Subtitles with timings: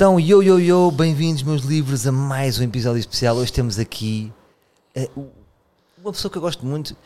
[0.00, 3.36] Então, yo, yo, yo, bem-vindos, meus livros, a mais um episódio especial.
[3.36, 4.32] Hoje temos aqui
[4.96, 5.28] uh,
[6.02, 6.96] uma pessoa que eu gosto muito,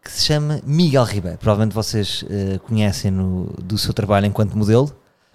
[0.00, 1.36] que se chama Miguel Ribeiro.
[1.36, 4.88] Provavelmente vocês uh, conhecem-no do seu trabalho enquanto modelo.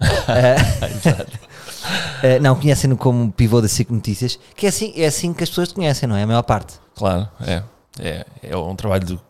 [2.22, 5.50] Uh, não, conhecem-no como pivô da SIC Notícias, que é assim, é assim que as
[5.50, 6.22] pessoas te conhecem, não é?
[6.22, 6.80] A maior parte.
[6.94, 7.62] Claro, é.
[7.98, 9.20] É, é um trabalho do,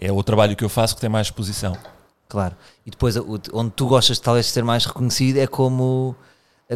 [0.00, 1.76] é o trabalho que eu faço que tem mais exposição.
[2.26, 2.56] Claro.
[2.86, 3.16] E depois,
[3.52, 6.16] onde tu gostas de talvez ser mais reconhecido é como,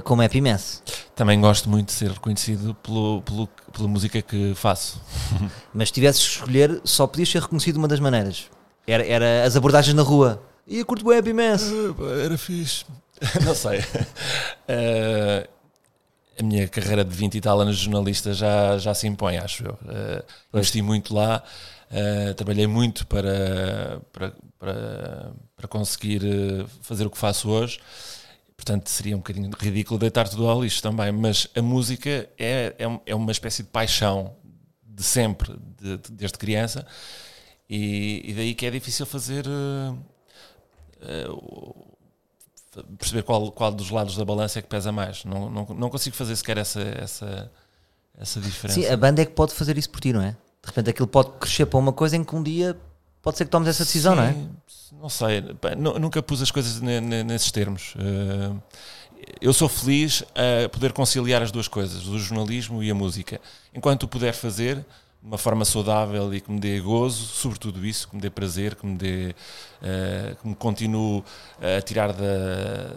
[0.04, 0.82] como Happy Mess.
[1.14, 5.00] Também gosto muito de ser reconhecido pelo, pelo, pela música que faço.
[5.72, 8.46] Mas se tivesses que escolher, só podias ser reconhecido de uma das maneiras.
[8.86, 10.42] Era, era as abordagens na rua.
[10.66, 11.70] E eu curto o Happy Mess.
[12.22, 12.84] Era fixe.
[13.44, 13.80] Não sei.
[13.80, 15.48] Uh,
[16.38, 19.64] a minha carreira de 20 e tal anos de jornalista já, já se impõe, acho
[19.64, 19.72] eu.
[19.72, 21.42] Uh, investi muito lá,
[21.90, 26.22] uh, trabalhei muito para, para, para, para, conseguir
[26.80, 27.80] fazer o que faço hoje.
[28.58, 31.12] Portanto, seria um bocadinho ridículo deitar tudo ao lixo também.
[31.12, 34.34] Mas a música é, é, é uma espécie de paixão
[34.84, 36.84] de sempre, de, de, desde criança.
[37.70, 39.46] E, e, daí que é difícil fazer.
[39.46, 39.96] Uh,
[42.98, 45.24] perceber qual, qual dos lados da balança é que pesa mais.
[45.24, 47.52] Não, não, não consigo fazer sequer essa, essa,
[48.18, 48.80] essa diferença.
[48.80, 50.32] Sim, a banda é que pode fazer isso por ti, não é?
[50.32, 52.76] De repente aquilo pode crescer para uma coisa em que um dia
[53.28, 54.36] pode ser que tomes essa decisão, Sim, não é?
[55.02, 55.44] Não sei,
[56.00, 57.94] nunca pus as coisas nesses termos.
[57.98, 58.52] Eh,
[59.38, 63.38] eu sou feliz a poder conciliar as duas coisas, o jornalismo e a música.
[63.74, 64.82] Enquanto o puder fazer,
[65.22, 68.86] uma forma saudável e que me dê gozo, sobretudo isso, que me dê prazer, que
[68.86, 69.34] me dê
[69.82, 71.22] uh, que me continue
[71.60, 72.94] a tirar da,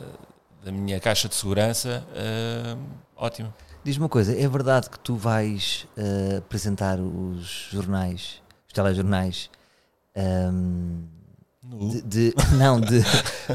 [0.64, 2.80] da minha caixa de segurança, uh,
[3.18, 3.54] ótimo.
[3.84, 9.50] Diz-me uma coisa, é verdade que tu vais uh, apresentar os jornais, os telejornais
[10.16, 11.04] um,
[11.64, 13.02] de, de, não, de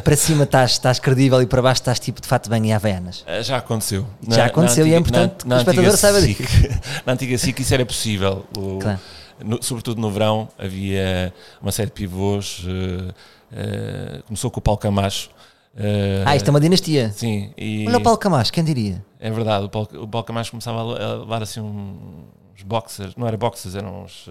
[0.03, 3.25] para cima estás, estás credível e para baixo estás tipo de fato bem e havaianas.
[3.27, 4.06] Eh, já aconteceu.
[4.28, 6.43] Já na, aconteceu na antiga, e é importante na, que o espectador saiba disso.
[7.05, 8.47] Na antiga SIC isso era possível.
[8.56, 8.99] O, claro.
[9.44, 12.65] no, sobretudo no verão havia uma série de pivôs.
[12.65, 15.28] Uh, uh, começou com o Paulo Camacho.
[15.75, 17.12] Uh, ah, isto é uma dinastia.
[17.12, 17.53] Sim.
[17.56, 19.05] E Olha o Paulo Camacho, quem diria?
[19.21, 23.37] É verdade, o Paulo, o Paulo Camacho começava a levar assim uns boxers, não era
[23.37, 24.27] boxers, eram uns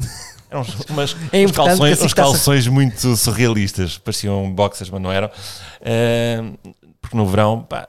[0.50, 5.28] eram uns, umas, é uns calções, uns calções muito surrealistas, pareciam boxers, mas não eram.
[5.28, 6.58] Uh,
[7.00, 7.86] porque no verão, pá,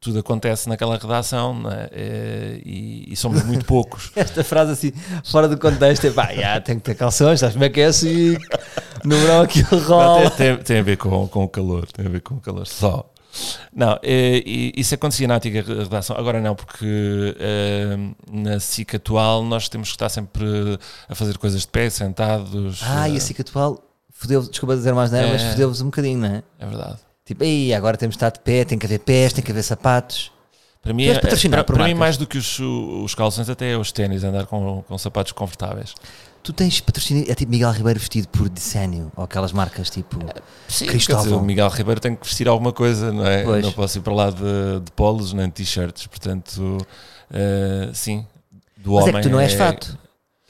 [0.00, 1.84] tudo acontece naquela redação é?
[1.84, 4.10] uh, e, e, somos muito poucos.
[4.16, 4.92] Esta frase assim,
[5.24, 7.86] fora do contexto, é pá, yeah, tem que ter calções, sabes como é que é
[7.86, 8.36] assim?
[9.04, 10.30] No verão aquilo rola.
[10.30, 12.66] Tem, tem, tem, a ver com, com o calor, tem a ver com o calor
[12.66, 13.10] só.
[13.72, 17.96] Não, é, isso acontecia na antiga redação, agora não, porque é,
[18.30, 20.44] na SIC atual nós temos que estar sempre
[21.08, 22.80] a fazer coisas de pé, sentados.
[22.84, 26.18] Ah, e a SIC atual fodeu, desculpa dizer mais nada, é, mas fodeu-vos um bocadinho,
[26.18, 26.42] não é?
[26.58, 26.98] É verdade.
[27.24, 29.62] Tipo, aí agora temos de estar de pé, tem que haver pés, tem que haver
[29.62, 30.32] sapatos.
[30.82, 33.92] Para mim, é, para, para mim mais do que os, os calções, até é os
[33.92, 35.94] ténis, andar com, com sapatos confortáveis.
[36.42, 40.18] Tu tens patrocínio, é tipo Miguel Ribeiro vestido por Decénio, ou aquelas marcas tipo
[40.68, 41.24] Sim, Cristóvão.
[41.24, 43.44] Dizer, o Miguel Ribeiro tem que vestir alguma coisa, não é?
[43.44, 43.64] Pois.
[43.64, 46.78] Não posso ir para lá de, de polos nem de t-shirts, portanto,
[47.30, 48.26] uh, sim,
[48.78, 49.16] do Mas homem.
[49.16, 49.98] é que tu não és é, fato.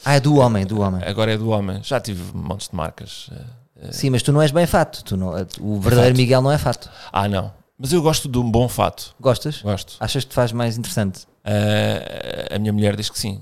[0.04, 1.02] Ah, é do homem, do homem.
[1.04, 1.82] Agora é do homem.
[1.82, 3.28] Já tive montes de marcas.
[3.28, 5.02] Uh, sim, mas tu não és bem fato.
[5.02, 5.30] Tu não,
[5.60, 6.16] o verdadeiro fato.
[6.16, 6.88] Miguel não é fato.
[7.12, 7.52] Ah, não.
[7.76, 9.14] Mas eu gosto de um bom fato.
[9.18, 9.62] Gostas?
[9.62, 9.96] Gosto.
[9.98, 11.24] Achas que te faz mais interessante?
[11.44, 13.40] Uh, a minha mulher diz que sim.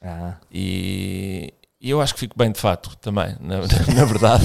[0.00, 0.34] Ah.
[0.50, 1.52] E,
[1.82, 3.58] e eu acho que fico bem de fato também, na,
[3.92, 4.44] na verdade.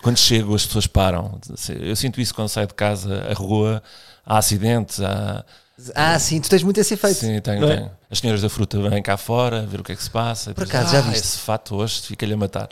[0.00, 1.38] quando chego, as pessoas param.
[1.80, 3.82] Eu sinto isso quando saio de casa, a rua,
[4.24, 5.44] há acidentes, há.
[5.94, 7.18] Ah, sim, tu tens muito esse efeito.
[7.18, 7.76] Sim, tenho, é?
[7.76, 7.90] tenho.
[8.10, 10.54] As senhoras da fruta vêm cá fora, ver o que é que se passa.
[10.54, 11.24] Por acaso, já ah, viste?
[11.24, 12.70] esse fato hoje fica-lhe a matar.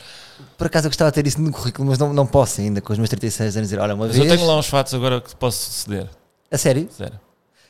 [0.57, 2.91] Por acaso eu gostava de ter isso no currículo, mas não, não posso ainda, com
[2.91, 4.31] os meus 36 anos, dizer, olha, uma mas vez...
[4.31, 6.09] eu tenho lá uns fatos agora que posso ceder.
[6.51, 6.89] A sério?
[6.91, 7.21] Sério.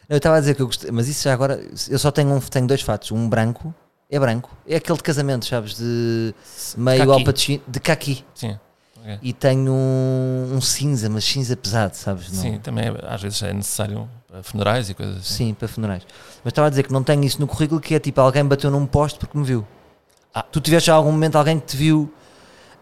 [0.09, 2.39] Eu estava a dizer que eu gostei, mas isso já agora, eu só tenho, um,
[2.39, 3.75] tenho dois fatos, um branco
[4.15, 4.57] é branco.
[4.67, 5.77] É aquele de casamento, sabes?
[5.77, 6.33] De
[6.77, 8.25] meio ao de caqui.
[8.35, 8.57] Sim.
[9.01, 9.19] Okay.
[9.21, 12.33] E tenho um, um, cinza, mas cinza pesado, sabes?
[12.33, 12.41] Não?
[12.41, 15.49] Sim, também é, às vezes é necessário para funerais e coisas assim.
[15.49, 16.07] Sim, para funerais.
[16.43, 18.71] Mas estava a dizer que não tenho isso no currículo, que é tipo alguém bateu
[18.71, 19.67] num poste porque me viu.
[20.33, 20.43] Ah.
[20.43, 22.11] Tu tiveste algum momento alguém que te viu,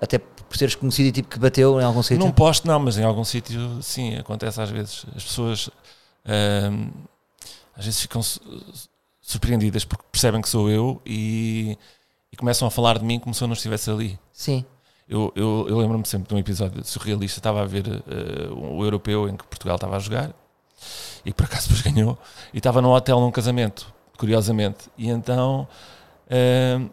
[0.00, 2.24] até por seres conhecido e tipo que bateu em algum sítio?
[2.24, 5.06] Num poste não, mas em algum sítio sim, acontece às vezes.
[5.16, 5.70] As pessoas
[6.70, 6.90] hum,
[7.74, 8.20] às vezes ficam
[9.22, 11.78] surpreendidas porque percebem que sou eu e,
[12.30, 14.18] e, começam a falar de mim como se eu não estivesse ali.
[14.32, 14.64] Sim.
[15.08, 17.38] Eu, eu, eu lembro-me sempre de um episódio surrealista.
[17.38, 20.34] Estava a ver uh, o europeu em que Portugal estava a jogar
[21.24, 22.18] e por acaso depois ganhou.
[22.52, 24.90] E estava num hotel num casamento, curiosamente.
[24.98, 25.68] E então
[26.26, 26.90] uh,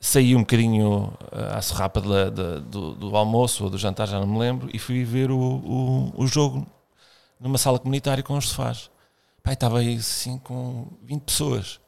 [0.00, 4.20] saí um bocadinho uh, à serrapa de, de, do, do, almoço ou do jantar, já
[4.20, 6.66] não me lembro, e fui ver o, o, o jogo
[7.40, 8.90] numa sala comunitária com os sofás.
[9.44, 11.78] Pai, estava aí assim com 20 pessoas.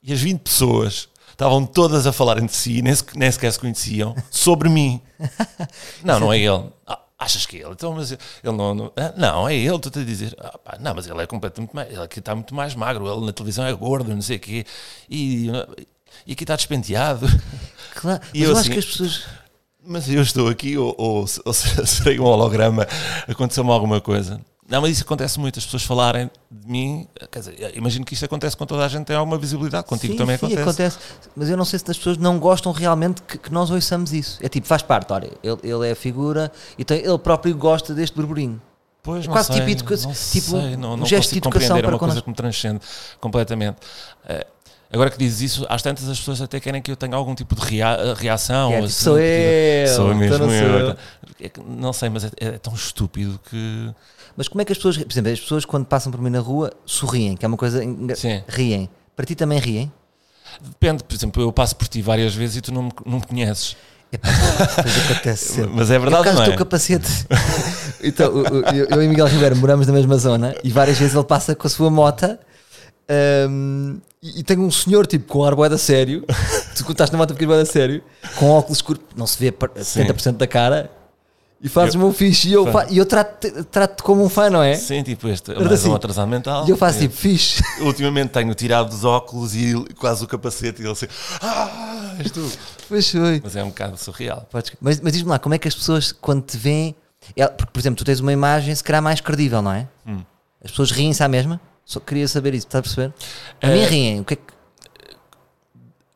[0.00, 4.14] E as 20 pessoas estavam todas a falar entre si, nem, nem sequer se conheciam,
[4.30, 5.02] sobre mim.
[6.04, 6.70] Não, não é ele.
[6.86, 7.72] Ah, achas que é ele?
[7.72, 8.74] Então, mas ele não.
[8.76, 10.36] Não, ah, não é ele, estou-te a dizer.
[10.38, 11.88] Ah, pá, não, mas ele é completamente mais.
[11.90, 14.64] Ele aqui está muito mais magro, ele na televisão é gordo, não sei o quê.
[15.10, 15.48] E,
[16.24, 17.26] e aqui está despenteado.
[17.92, 19.26] Claro, e mas eu, eu acho assim, que as pessoas.
[19.84, 22.86] Mas eu estou aqui, ou, ou, ou serei um holograma,
[23.26, 24.40] aconteceu-me alguma coisa.
[24.70, 27.08] Não, mas isso acontece muito, as pessoas falarem de mim.
[27.30, 30.18] Quer dizer, imagino que isto acontece com toda a gente, tem alguma visibilidade, contigo sim,
[30.18, 30.62] também sim, acontece.
[30.62, 30.98] acontece.
[31.34, 34.38] Mas eu não sei se as pessoas não gostam realmente que, que nós ouçamos isso.
[34.40, 38.14] É tipo, faz parte, olha, ele, ele é a figura, então ele próprio gosta deste
[38.14, 38.62] burburinho.
[39.02, 41.82] Pois, é quase sei, tipo, tipo, não tipo sei, não, um gesto de educação é
[41.82, 42.80] para uma coisa que me transcende
[43.18, 43.78] completamente.
[44.24, 44.46] Uh,
[44.92, 47.56] agora que dizes isso, às tantas as pessoas até querem que eu tenha algum tipo
[47.56, 48.70] de rea reação.
[48.70, 50.88] É, tipo, assim, sou eu, sou mesmo eu.
[50.90, 50.96] eu.
[51.66, 53.94] Não sei, mas é, é tão estúpido que
[54.36, 56.40] mas como é que as pessoas, por exemplo, as pessoas quando passam por mim na
[56.40, 57.82] rua sorriem, que é uma coisa.
[58.14, 58.42] Sim.
[58.48, 58.88] Riem.
[59.14, 59.92] Para ti também riem?
[60.60, 63.26] Depende, por exemplo, eu passo por ti várias vezes e tu não me, não me
[63.26, 63.76] conheces.
[64.12, 66.46] acontece Mas é verdade, é não é?
[66.46, 67.26] teu capacete.
[68.02, 71.54] então, eu, eu, e Miguel Ribeiro moramos na mesma zona e várias vezes ele passa
[71.54, 72.40] com a sua mota
[73.48, 76.24] um, e, e tem um senhor tipo com ar boeda sério.
[76.74, 78.02] tu estás na moto porque boeda sério,
[78.36, 80.90] com óculos escuros, não se vê 70% da cara
[81.62, 84.62] e fazes o meu fixe e eu, e eu trato-te trato como um fã, não
[84.62, 84.74] é?
[84.74, 86.66] Sim, tipo este, mais assim, um atrasado mental.
[86.66, 87.02] E eu faço é.
[87.02, 87.62] tipo fixe.
[87.84, 91.06] Ultimamente tenho tirado os óculos e quase o capacete e ele assim,
[91.42, 92.50] ah, és tu.
[92.88, 93.42] Pois foi.
[93.44, 94.48] Mas é um bocado surreal.
[94.80, 96.96] Mas, mas diz-me lá, como é que as pessoas quando te veem,
[97.36, 99.86] é, porque por exemplo, tu tens uma imagem se calhar mais credível, não é?
[100.06, 100.22] Hum.
[100.64, 101.60] As pessoas riem-se à mesma?
[101.84, 103.14] Só queria saber isso, estás a perceber?
[103.60, 104.42] A mim eh, riem, o que é que...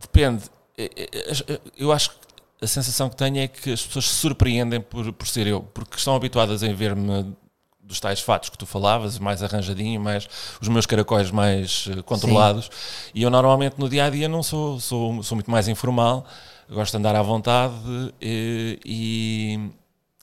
[0.01, 0.45] Depende.
[0.79, 2.24] Eh, eu acho que
[2.65, 5.97] a sensação que tenho é que as pessoas se surpreendem por, por ser eu, porque
[5.97, 7.35] estão habituadas a ver-me
[7.81, 10.27] dos tais fatos que tu falavas, mais arranjadinho, mais
[10.61, 12.65] os meus caracóis mais uh, controlados.
[12.67, 13.11] Sim.
[13.15, 16.25] E eu normalmente no dia a dia não sou, sou, sou muito mais informal,
[16.69, 17.75] gosto de andar à vontade
[18.21, 19.71] e, e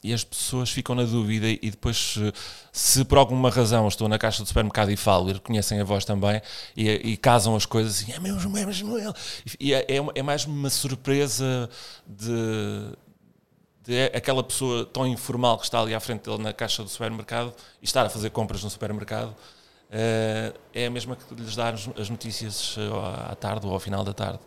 [0.03, 2.17] e as pessoas ficam na dúvida e depois
[2.71, 6.03] se, por alguma razão estou na caixa do supermercado e falo e reconhecem a voz
[6.03, 6.41] também
[6.75, 9.13] e, e casam as coisas assim, é mesmo, é mesmo ele.
[9.59, 11.69] E é, é, é mais uma surpresa
[12.07, 12.95] de,
[13.83, 17.53] de, aquela pessoa tão informal que está ali à frente dele na caixa do supermercado
[17.79, 22.09] e estar a fazer compras no supermercado uh, é a mesma que lhes dar as
[22.09, 22.75] notícias
[23.29, 24.39] à tarde ou ao final da tarde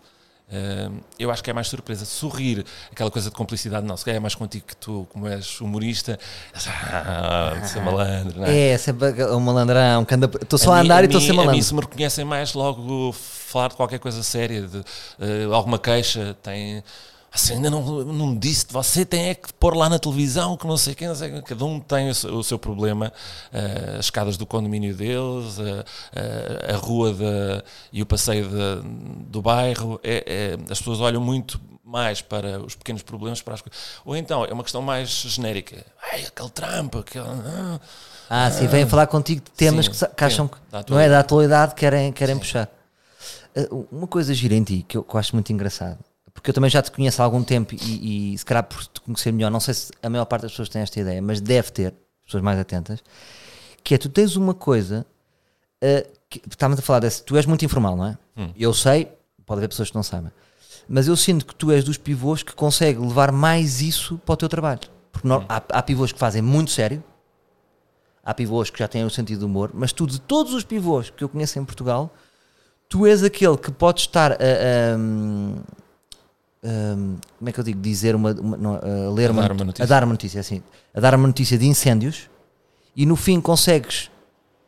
[0.46, 2.04] Uh, eu acho que é mais surpresa.
[2.04, 3.96] Sorrir, aquela coisa de cumplicidade, não.
[3.96, 6.18] Se calhar é mais contigo que tu, como és humorista,
[6.54, 8.70] ah, ser malandro, não é?
[8.70, 10.06] É, sempre um malandrão.
[10.40, 11.52] Estou só a, a andar mim, e estou a ser malandro.
[11.52, 15.78] A mim, se me reconhecem mais, logo falar de qualquer coisa séria, de uh, alguma
[15.78, 16.82] queixa, tem
[17.34, 20.66] assim, ainda não, não me disse, você tem é que pôr lá na televisão, que
[20.66, 23.12] não sei quem, não sei, cada um tem o seu, o seu problema,
[23.52, 28.88] uh, as escadas do condomínio deles, uh, uh, a rua de, e o passeio de,
[29.26, 33.62] do bairro, é, é, as pessoas olham muito mais para os pequenos problemas, para as
[34.04, 37.26] ou então é uma questão mais genérica, Ai, aquele trampo, aquele...
[37.26, 37.80] Ah,
[38.30, 40.56] ah sim, vêm falar contigo de temas sim, que, que acham que
[40.88, 42.70] não é da atualidade, querem, querem puxar.
[43.90, 45.98] Uma coisa gira em ti que eu, que eu acho muito engraçado
[46.34, 49.00] porque eu também já te conheço há algum tempo e, e se calhar por te
[49.00, 51.70] conhecer melhor, não sei se a maior parte das pessoas tem esta ideia, mas deve
[51.70, 53.02] ter, pessoas mais atentas,
[53.82, 55.06] que é tu tens uma coisa,
[55.82, 58.18] uh, que, estávamos a falar desse, tu és muito informal, não é?
[58.36, 58.52] Hum.
[58.56, 59.08] Eu sei,
[59.46, 60.32] pode haver pessoas que não sabem,
[60.88, 64.36] mas eu sinto que tu és dos pivôs que consegue levar mais isso para o
[64.36, 64.80] teu trabalho.
[65.12, 65.44] Porque hum.
[65.48, 67.02] há, há pivôs que fazem muito sério,
[68.24, 71.10] há pivôs que já têm o sentido do humor, mas tu, de todos os pivôs
[71.10, 72.12] que eu conheço em Portugal,
[72.88, 74.96] tu és aquele que pode estar a, a,
[76.64, 79.52] um, como é que eu digo, dizer uma, uma não, a ler a uma, dar
[79.52, 79.84] uma notícia.
[79.84, 80.62] a dar uma notícia, assim,
[80.94, 82.30] a dar uma notícia de incêndios
[82.96, 84.10] e no fim consegues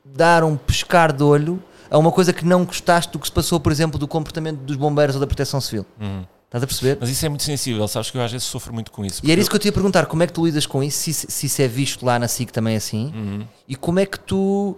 [0.05, 3.59] dar um pescar de olho a uma coisa que não gostaste do que se passou,
[3.59, 5.87] por exemplo, do comportamento dos bombeiros ou da proteção civil.
[6.01, 6.25] Uhum.
[6.47, 6.99] Estás a perceber?
[7.01, 9.21] Mas isso é muito sensível, sabes que eu às vezes sofro muito com isso.
[9.25, 10.99] E era isso que eu te ia perguntar, como é que tu lidas com isso,
[10.99, 13.47] se, se isso é visto lá na SIC também assim, uhum.
[13.69, 14.77] e como é que tu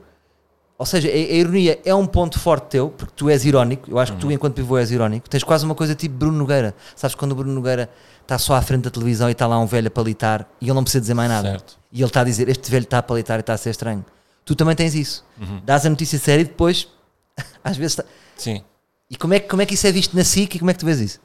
[0.79, 3.91] ou seja, a, a, ironia é um ponto forte teu, porque tu és irónico.
[3.91, 4.33] Eu acho que tu, uhum.
[4.33, 5.29] enquanto pivô, és irónico.
[5.29, 6.73] Tens quase uma coisa tipo Bruno Nogueira.
[6.95, 7.91] Sabes quando o Bruno Nogueira
[8.23, 10.75] está só à frente da televisão e está lá um velho a palitar e ele
[10.75, 11.51] não precisa dizer mais nada.
[11.51, 11.79] Certo.
[11.93, 14.05] E ele está a dizer: Este velho está a palitar e está a ser estranho.
[14.45, 15.25] Tu também tens isso.
[15.41, 15.61] Uhum.
[15.65, 16.87] Dás a notícia séria e depois,
[17.65, 17.99] às vezes.
[17.99, 18.05] Está...
[18.37, 18.63] Sim.
[19.11, 20.81] E como é, como é que isso é visto na SIC e como é que
[20.81, 21.21] tu vês isso?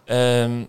[0.49, 0.65] Um,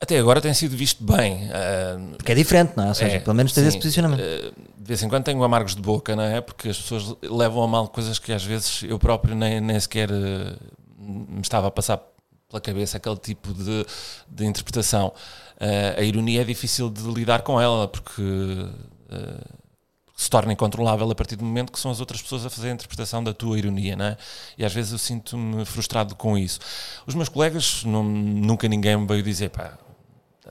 [0.00, 1.46] até agora tem sido visto bem.
[1.46, 2.88] Uh, Porque é diferente, não é?
[2.88, 4.20] Ou seja, é, pelo menos tens sim, esse posicionamento.
[4.20, 6.40] Uh, de vez em quando tenho amargos de boca, não é?
[6.40, 10.08] Porque as pessoas levam a mal coisas que às vezes eu próprio nem, nem sequer
[10.10, 10.56] uh,
[10.98, 12.00] me estava a passar
[12.48, 13.84] pela cabeça aquele tipo de,
[14.28, 15.12] de interpretação.
[15.98, 18.22] a ironia é difícil de lidar com ela porque
[20.16, 22.72] se torna incontrolável a partir do momento que são as outras pessoas a fazer a
[22.72, 24.16] interpretação da tua ironia, não é?
[24.56, 26.58] E às vezes eu sinto-me frustrado com isso.
[27.06, 29.78] Os meus colegas, não, nunca ninguém me veio dizer, pá,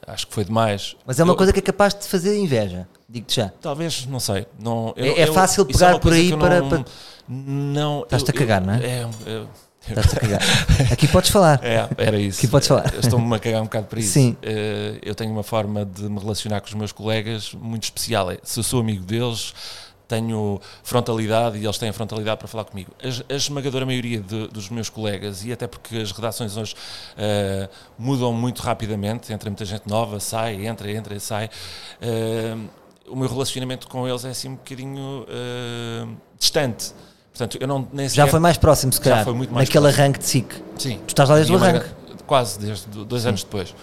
[0.07, 0.95] acho que foi demais.
[1.05, 3.51] Mas é uma Eu- coisa que é capaz de fazer inveja, digo-te já.
[3.61, 4.47] Talvez, não sei.
[4.59, 6.85] Não, É- é fácil isso pegar uma por aí eu para- Não, para-
[7.27, 8.77] não, Estás-te eu- a cagar, eu- não é?
[8.85, 9.43] É, é,
[9.89, 10.41] Estás-te a cagar.
[10.91, 11.59] Aqui podes falar.
[11.63, 12.39] é, era isso.
[12.39, 12.93] Aqui podes falar.
[12.93, 14.11] Eu Estou-me a cagar um bocado para isso.
[14.13, 14.35] Sim.
[14.41, 18.29] Eh, Eu tenho uma forma de me relacionar com os meus colegas muito especial.
[18.31, 19.53] É, Se eu sou amigo deles,
[20.07, 22.91] tenho frontalidade e eles têm frontalidade para falar comigo.
[23.01, 26.75] A, a esmagadora maioria de- dos meus colegas, e até porque as redações hoje
[27.17, 31.49] eh, mudam muito rapidamente, entra muita gente nova, sai, entra, entra e sai.
[32.01, 32.55] eh,
[33.09, 36.93] o meu relacionamento com eles é assim um bocadinho eh, distante.
[37.31, 39.23] Portanto, eu não nem Já sequer- foi mais próximo, se Já calhar.
[39.23, 40.03] foi muito mais naquele próximo.
[40.03, 40.63] arranque de SIC.
[40.77, 40.97] Sim.
[41.05, 41.85] Tu estás lá desde o arranque.
[42.25, 43.73] Quase, desde do- dois anos depois.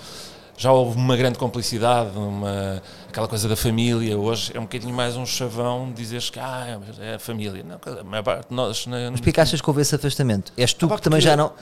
[0.56, 4.16] Já houve uma grande complicidade, uma, aquela coisa da família.
[4.16, 7.64] Hoje é um bocadinho mais um chavão dizeres que ah, é a família.
[7.64, 8.86] Não, a maior parte de nós.
[8.86, 10.52] Não, Mas porquê que achas que houve esse afastamento?
[10.56, 11.52] És tu Ah, que também porque- já não.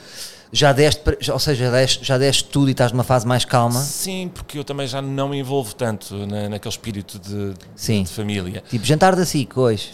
[0.55, 3.43] Já deste, já- ou seja, já deste, já deste tudo e estás numa fase mais
[3.43, 3.79] calma.
[3.81, 8.03] Sim, porque eu também já não me envolvo tanto na, naquele espírito de, Sim.
[8.03, 8.63] de família.
[8.69, 9.89] Tipo, jantar da SIC hoje.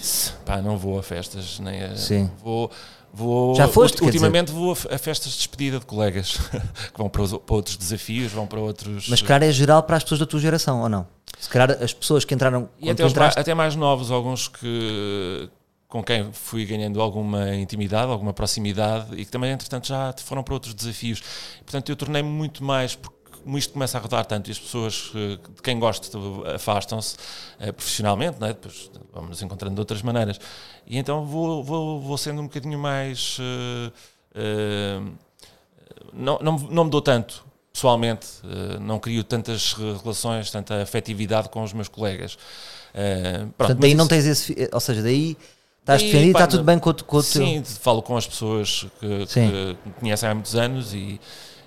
[0.46, 2.30] Pá, não vou a festas, nem a, Sim.
[2.44, 2.70] vou.
[3.14, 6.38] Vou, Já foste, Ultimamente vou a festas de despedida de colegas
[6.94, 9.08] que vão para, os- para outros desafios, vão para outros.
[9.10, 11.08] Mas se calhar é geral para as pessoas da tua geração, ou não?
[11.40, 12.70] Se calhar as pessoas que entraram.
[12.80, 15.50] E até, entraste- até mais novos, alguns que
[15.88, 20.54] com quem fui ganhando alguma intimidade, alguma proximidade e que também, entretanto, já foram para
[20.54, 21.20] outros desafios.
[21.66, 23.18] Portanto, eu tornei-me muito mais, porque
[23.58, 27.18] isto começa a rodar tanto e as pessoas eh, de quem gosto afastam-se
[27.60, 28.54] eh, profissionalmente, não é?
[28.54, 30.40] depois vamos nos encontrando de outras maneiras.
[30.86, 33.38] E então vou, vou, vou sendo um bocadinho mais.
[33.40, 33.92] eh,
[34.36, 35.02] eh,
[36.14, 38.28] não, não, não me dou tanto pessoalmente,
[38.82, 42.36] não crio tantas relações, tanta afetividade com os meus colegas.
[42.92, 44.70] Pronto, Portanto, daí não tens esse.
[44.74, 45.38] Ou seja, daí
[45.80, 47.46] estás defendido e está tudo bem com o, com o teu.
[47.46, 49.48] Sim, falo com as pessoas que, que Sim.
[49.86, 51.22] me conhecem há muitos anos e,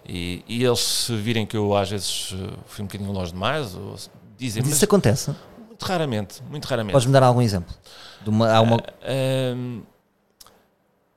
[0.06, 3.74] e, e eles se virem que eu às vezes eh, fui um bocadinho longe demais,
[3.74, 3.94] ou
[4.36, 5.34] dizem, Mas mas isso acontece.
[5.68, 6.92] muito raramente, muito raramente.
[6.92, 7.74] Podes-me dar algum exemplo?
[8.22, 9.82] De uma, uma, Ahm,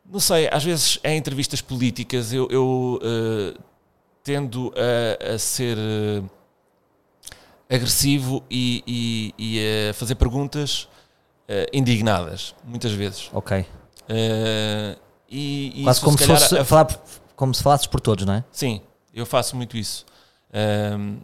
[0.10, 3.58] não sei, às vezes em entrevistas políticas eu, eu, eh,
[4.24, 5.78] tendo a, a ser
[7.70, 10.88] agressivo e, e- e a fazer perguntas
[11.74, 13.30] indignadas, muitas vezes.
[13.34, 13.66] ok.
[14.10, 14.98] Eh,
[15.30, 16.88] e, e Quase isso, como se calhar, fosse a- falar
[17.36, 18.44] como se falasses por todos, não é?
[18.52, 18.82] Sim,
[19.14, 20.06] eu faço muito isso.
[20.54, 21.18] Ahm,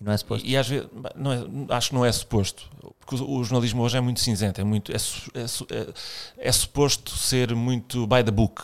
[0.00, 0.46] E não é suposto.
[0.46, 3.82] e, e às vezes não é- acho que não é suposto, porque o, o jornalismo
[3.82, 8.30] hoje é muito cinzento, é muito é, é é- é suposto ser muito by the
[8.30, 8.62] book.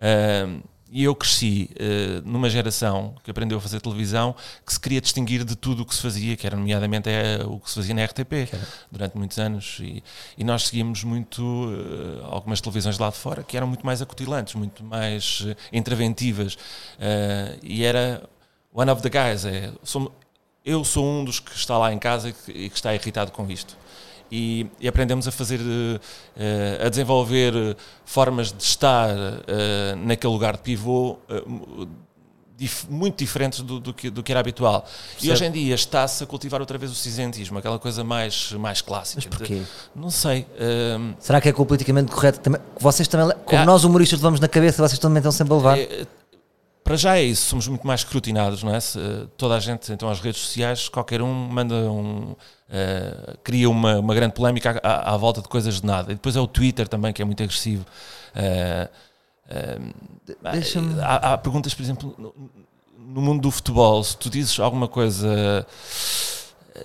[0.00, 5.00] Ahm, e eu cresci eh, numa geração que aprendeu a fazer televisão que se queria
[5.00, 7.94] distinguir de tudo o que se fazia, que era nomeadamente é, o que se fazia
[7.94, 8.50] na RTP
[8.90, 9.78] durante muitos anos.
[9.80, 10.02] E,
[10.38, 11.42] e nós seguíamos muito
[12.22, 16.56] eh, algumas televisões lá de fora que eram muito mais acutilantes, muito mais eh, interventivas.
[17.62, 18.22] E era
[18.72, 19.44] one of the guys.
[19.44, 20.12] É, sou-
[20.64, 23.30] eu sou um dos que está lá em casa e que, e que está irritado
[23.32, 23.76] com isto.
[24.30, 25.58] E, e aprendemos a fazer,
[26.36, 29.08] eh, a desenvolver formas de estar
[29.46, 31.16] eh, naquele lugar de pivô
[32.56, 34.84] dif- muito diferentes do, do que, do que era habitual.
[34.86, 35.32] E Percebe?
[35.32, 39.22] hoje em dia está-se a cultivar outra vez o cinzentismo, aquela coisa mais, mais clássica.
[39.30, 39.62] Mas porquê?
[39.94, 40.46] Não sei.
[40.58, 42.40] ehm, Será que é com o politicamente correto?
[42.40, 43.64] Também, vocês também, como É.
[43.64, 45.78] nós humoristas levamos na cabeça, vocês também estão sempre a levar.
[45.78, 46.06] É,
[46.84, 48.80] para já é isso, somos muito mais escrutinados, não é?
[48.80, 48.98] Se,
[49.36, 52.34] toda a gente, então, as redes sociais, qualquer um manda um.
[52.70, 56.12] Eh, cria uma, uma grande polémica à, à- à volta de coisas de nada.
[56.12, 57.84] E depois é o Twitter também, que é muito agressivo.
[58.34, 58.88] Eh,
[60.52, 62.34] Deixa-me- há, há perguntas, por exemplo, no,
[63.14, 65.66] no mundo do futebol, se tu dizes alguma coisa.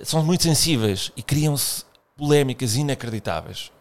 [0.04, 1.84] são muito sensíveis e criam-se
[2.16, 3.72] polémicas inacreditáveis.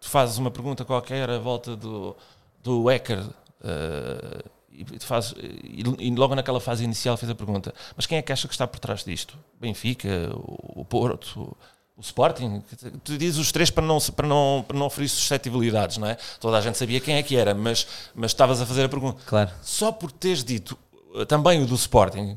[0.00, 2.16] Tu fazes uma pergunta qualquer à volta do,
[2.62, 3.22] do hacker.
[3.62, 4.42] eh,
[4.74, 8.48] e, fazes, e, logo naquela fase inicial fez a pergunta: mas quem é que acha
[8.48, 9.38] que está por trás disto?
[9.60, 11.56] Benfica, o, o Porto, o,
[11.96, 12.62] o Sporting?
[13.04, 16.16] Tu dizes os três para não, para, não, para não oferir suscetibilidades, não é?
[16.40, 19.20] Toda a gente sabia quem é que era, mas, mas estavas a fazer a pergunta.
[19.24, 19.50] Claro.
[19.62, 20.76] Só por teres dito
[21.14, 22.36] uh, também o do Sporting.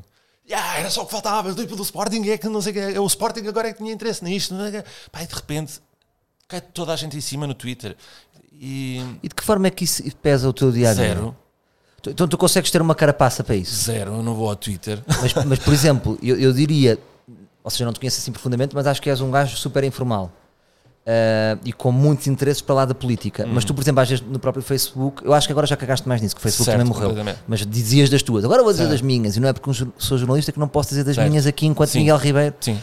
[0.50, 2.80] Ah, era só o que faltava, tipo, do Sporting é que não sei o que,
[2.80, 4.54] é, o Sporting agora é que tinha interesse nisto.
[4.54, 4.82] Não é?
[5.12, 5.80] Pá, e de repente
[6.46, 7.96] cai toda a gente em cima no Twitter.
[8.52, 10.94] E E de que forma é que isso pesa o teu dia?
[10.94, 11.36] zero,
[12.06, 13.84] Então tu consegues ter uma carapaça para isso.
[13.84, 15.02] zero, eu não vou ao Twitter.
[15.20, 16.98] Mas, mas, por exemplo, eu, eu diria,
[17.64, 20.30] ou seja, não te conheço assim profundamente, mas acho que és um gajo super informal
[21.06, 23.46] Ah, e com muitos interesses para lá da política.
[23.46, 26.06] Mas tu, por exemplo, às vezes no próprio Facebook, eu acho que agora já cagaste
[26.06, 27.08] mais nisso, que o Facebook Certo, também morreu.
[27.08, 27.42] completamente.
[27.48, 28.92] Mas dizias das tuas, agora vou dizer Certo.
[28.92, 31.28] das minhas, e não é porque sou jornalista que não posso dizer das Certo.
[31.28, 32.00] minhas aqui enquanto Sim.
[32.00, 32.54] Miguel Ribeiro.
[32.60, 32.78] Sim,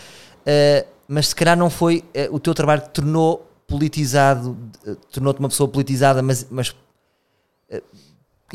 [0.45, 4.57] Ah, mas se calhar não foi uh, o teu trabalho que tornou politizado,
[4.87, 7.81] uh, tornou-te uma pessoa politizada, mas, mas uh,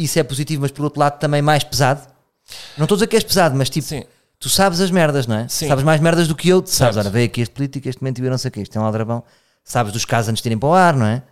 [0.02, 2.06] isso é positivo, mas por outro lado também mais pesado.
[2.76, 4.04] Não estou a dizer que és pesado, mas tipo, Sim.
[4.38, 5.48] tu sabes as merdas, não é?
[5.48, 5.68] Sim.
[5.68, 8.18] Sabes mais merdas do que eu, tu sabes, olha, veio aqui este político, este momento
[8.18, 9.22] e não sei o que, isto é um aldrabão,
[9.62, 11.22] sabes dos casos antes de irem para o ar, não é?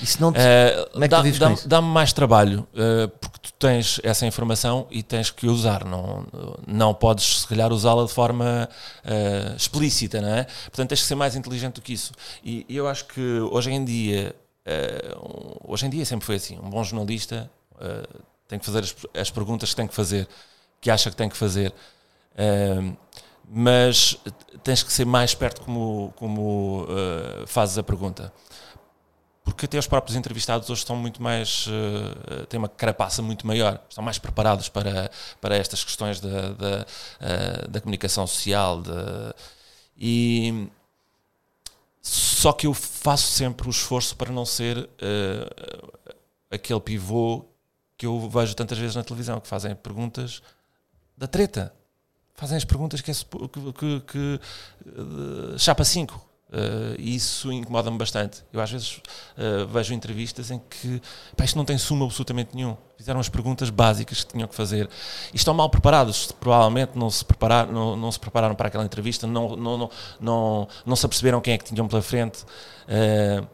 [0.00, 0.38] Isso não te...
[0.38, 4.00] uh, Como é que dá, tu vives dá, Dá-me mais trabalho, uh, porque tu tens
[4.02, 6.26] essa informação e tens que usar, não,
[6.66, 8.68] não podes, se calhar, usá-la de forma
[9.04, 10.44] uh, explícita, não é?
[10.64, 12.12] Portanto, tens que ser mais inteligente do que isso.
[12.44, 14.34] E eu acho que hoje em dia,
[15.64, 17.50] hoje em dia sempre foi assim, um bom jornalista
[18.46, 20.28] tem que fazer as, as, perguntas que tem que fazer,
[20.80, 21.72] que acha que tem que fazer.
[23.48, 24.18] mas
[24.62, 26.86] tens que ser mais esperto como, como
[27.46, 28.32] fazes a pergunta
[29.48, 31.66] porque até os próprios entrevistados hoje estão muito mais.
[31.66, 36.86] Uh, têm uma carapaça muito maior, estão mais preparados para, para estas questões da, da,
[36.86, 38.82] uh, da comunicação social.
[38.82, 38.90] De,
[39.96, 40.68] e,
[42.02, 45.92] só que eu faço sempre o esforço para não ser uh,
[46.50, 47.44] aquele pivô
[47.98, 50.40] que eu vejo tantas vezes na televisão, que fazem perguntas
[51.16, 51.74] da treta.
[52.34, 54.40] Fazem as perguntas que é que, que, que
[55.58, 58.42] chapa 5 Uh, isso incomoda-me bastante.
[58.50, 58.96] Eu às vezes
[59.36, 61.00] uh, vejo entrevistas em que
[61.36, 62.74] pá, isto não tem suma absolutamente nenhum.
[62.96, 64.88] Fizeram as perguntas básicas que tinham que fazer
[65.32, 66.32] e estão mal preparados.
[66.32, 67.22] Provavelmente não se,
[67.70, 71.52] não, não se prepararam para aquela entrevista, não, não, não, não, não se aperceberam quem
[71.52, 72.42] é que tinham pela frente.
[72.88, 73.46] Uh,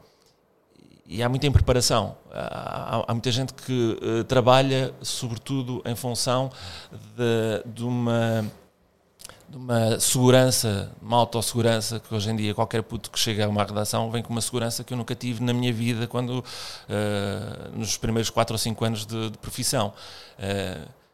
[1.06, 2.16] e há muita impreparação.
[2.32, 6.50] Há, há muita gente que trabalha, sobretudo, em função
[7.16, 8.44] de, de uma
[9.54, 13.62] de uma segurança, uma autossegurança, que hoje em dia qualquer puto que chega a uma
[13.62, 17.96] redação vem com uma segurança que eu nunca tive na minha vida quando uh, nos
[17.96, 19.92] primeiros 4 ou 5 anos de, de profissão.
[20.38, 21.04] Uh,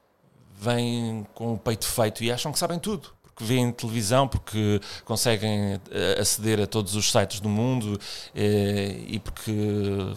[1.33, 3.09] com o peito feito e acham que sabem tudo
[3.41, 7.99] porque veem televisão, porque conseguem eh, aceder a todos os sites do mundo
[8.35, 9.53] e porque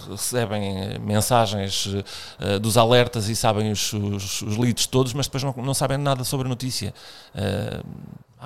[0.10, 1.88] recebem mensagens
[2.62, 6.24] dos alertas e sabem os, os, os leads todos, mas depois não, não sabem nada
[6.24, 6.94] sobre a notícia.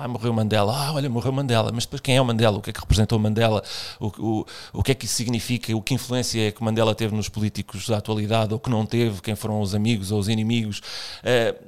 [0.00, 0.72] Ah, morreu Mandela.
[0.72, 1.72] Ah, olha, morreu Mandela.
[1.72, 2.56] Mas depois quem é o Mandela?
[2.56, 3.64] O que é que representou Mandela?
[3.98, 5.76] O, o, o que é que isso significa?
[5.76, 9.20] O que influência é que Mandela teve nos políticos da atualidade ou que não teve?
[9.20, 10.78] Quem foram os amigos ou os inimigos?
[10.78, 11.67] Uh,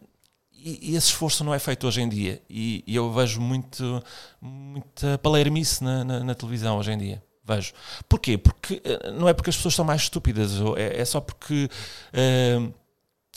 [0.62, 2.40] e, esse esforço não é feito hoje em dia.
[2.48, 4.02] E, e eu vejo muito,
[4.40, 7.22] muita palermice na, na, na, televisão hoje em dia.
[7.44, 7.72] Vejo.
[8.08, 8.36] Porquê?
[8.38, 11.68] Porque eh, não é porque as pessoas são mais estúpidas, é, é só porque
[12.14, 12.74] uh,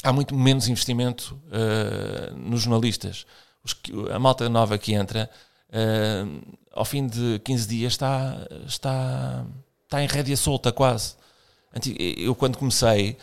[0.04, 3.26] há muito menos investimento uh, nos jornalistas.
[3.64, 3.76] Os,
[4.14, 5.30] a malta nova que entra,
[5.70, 9.46] uh, ao fim de 15 dias, está, está,
[9.84, 11.16] está em rédea solta quase.
[12.18, 13.18] Eu, quando comecei,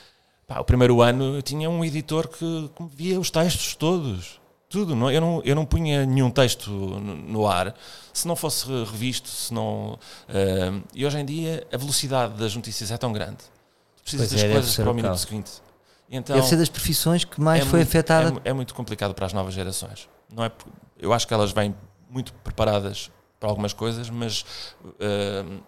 [0.51, 4.41] Pá, o primeiro ano eu tinha um editor que, que via os textos todos.
[4.69, 4.97] Tudo.
[4.97, 7.73] Não, eu, não, eu não punha nenhum texto no, no ar
[8.13, 9.29] se não fosse revisto.
[9.29, 13.45] Se não, uh, e hoje em dia a velocidade das notícias é tão grande.
[14.03, 15.53] Precisas das é, coisas para o minuto seguinte.
[16.11, 18.43] Então, deve ser das profissões que mais é foi muito, afetada.
[18.45, 20.09] É, é, muito complicado para as novas gerações.
[20.35, 20.51] Não é,
[20.99, 21.77] eu acho que elas vêm
[22.09, 23.09] muito preparadas
[23.39, 24.45] para algumas coisas, mas
[24.85, 25.61] uh,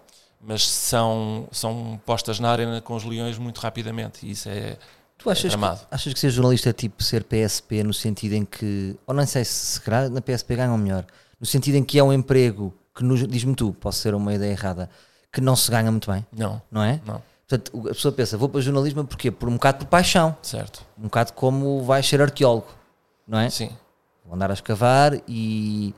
[0.45, 4.77] mas são, são postas na arena com os leões muito rapidamente e isso é,
[5.17, 5.57] tu achas é.
[5.57, 9.25] Que, achas que ser jornalista é tipo ser PSP no sentido em que, ou não
[9.25, 11.05] sei se, se na PSP ganham melhor,
[11.39, 14.89] no sentido em que é um emprego que diz-me tu, posso ser uma ideia errada,
[15.31, 16.25] que não se ganha muito bem.
[16.31, 16.61] Não.
[16.69, 17.01] Não é?
[17.05, 17.21] Não.
[17.47, 19.31] Portanto, a pessoa pensa, vou para o jornalismo porquê?
[19.31, 20.35] Por um bocado por paixão.
[20.41, 20.85] Certo.
[20.97, 22.67] Um bocado como vais ser arqueólogo,
[23.27, 23.49] não é?
[23.49, 23.69] Sim.
[24.25, 25.93] Vou andar a escavar e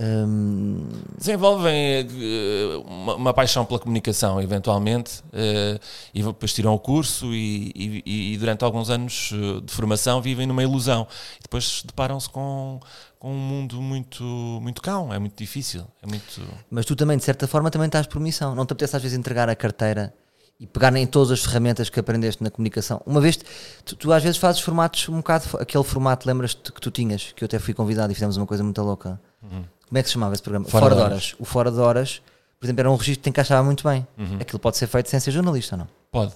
[0.00, 0.86] um...
[1.16, 5.80] Desenvolvem uh, uma, uma, paixão pela comunicação, eventualmente, uh,
[6.14, 7.72] e depois tiram o curso e,
[8.06, 11.06] e, e, durante alguns anos eh, de formação vivem numa ilusão.
[11.40, 12.78] E depois deparam-se com,
[13.18, 15.84] com um mundo muito, muito cão, é muito difícil.
[16.00, 16.42] É muito...
[16.70, 18.54] Mas tu também, de certa forma, também estás por missão.
[18.54, 20.14] Não te apetece às vezes entregar a carteira
[20.60, 23.02] e pegar em todas as ferramentas que aprendeste na comunicação.
[23.04, 23.38] Uma vez,
[23.84, 27.42] tu, tu às vezes fazes formatos um bocado, aquele formato, lembras-te que tu tinhas, que
[27.42, 29.20] eu até fui convidado e fizemos uma coisa muito louca.
[29.42, 30.66] Uhum como é que se chamava esse programa?
[30.66, 31.12] Fora, Fora de, horas.
[31.12, 31.34] horas.
[31.38, 32.22] O Fora de Horas,
[32.58, 34.06] por exemplo, era um registro que encaixava muito bem.
[34.16, 34.38] Uhum.
[34.40, 35.88] Aquilo pode ser feito sem ser jornalista, não?
[36.10, 36.32] Pode.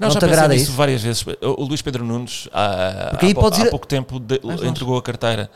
[0.00, 0.72] Não, não já te isso?
[0.72, 1.24] várias vezes.
[1.42, 5.50] O Luís Pedro Nunes, há, há, há, há pouco tempo, de, entregou a carteira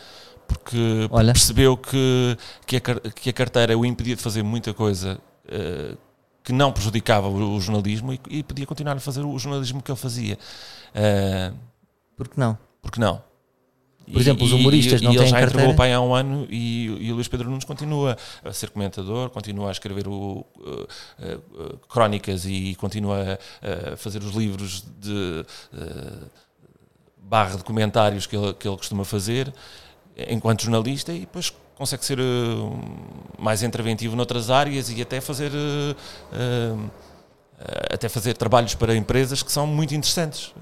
[0.46, 1.32] porque Olha.
[1.32, 5.96] percebeu que, que, a, que a carteira o impedia de fazer muita coisa uh,
[6.42, 9.90] que não prejudicava o, o jornalismo e, e, podia continuar a fazer o jornalismo que
[9.90, 10.38] ele fazia.
[10.94, 11.56] Uh,
[12.16, 12.58] Por que não?
[12.80, 13.22] Porque não?
[14.12, 15.62] Por exemplo, os humoristas e, não e têm ele já carteira.
[15.62, 18.70] entregou o pai há um ano e, e o Luís Pedro Nunes continua a ser
[18.70, 20.86] comentador, continua a escrever o, uh,
[21.20, 26.30] uh, crónicas e continua a, a, fazer os livros de uh,
[27.22, 29.52] barra de comentários que ele, que ele costuma fazer
[30.28, 32.18] enquanto jornalista e depois consegue ser
[33.38, 35.50] mais interventivo noutras áreas e até fazer
[37.90, 40.52] até fazer trabalhos para empresas que são muito interessantes.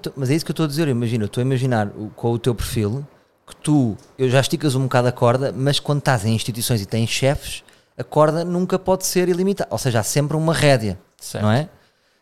[0.00, 0.88] Tô, mas é isso que eu estou a dizer.
[0.88, 3.06] Imagina, estou a imaginar com o teu perfil
[3.46, 6.86] que tu, eu já esticas um bocado a corda, mas quando estás em instituições e
[6.86, 7.62] tens chefes,
[7.96, 9.68] a corda nunca pode ser ilimitada.
[9.70, 11.44] Ou seja, há sempre uma rédea, certo.
[11.44, 11.68] não é?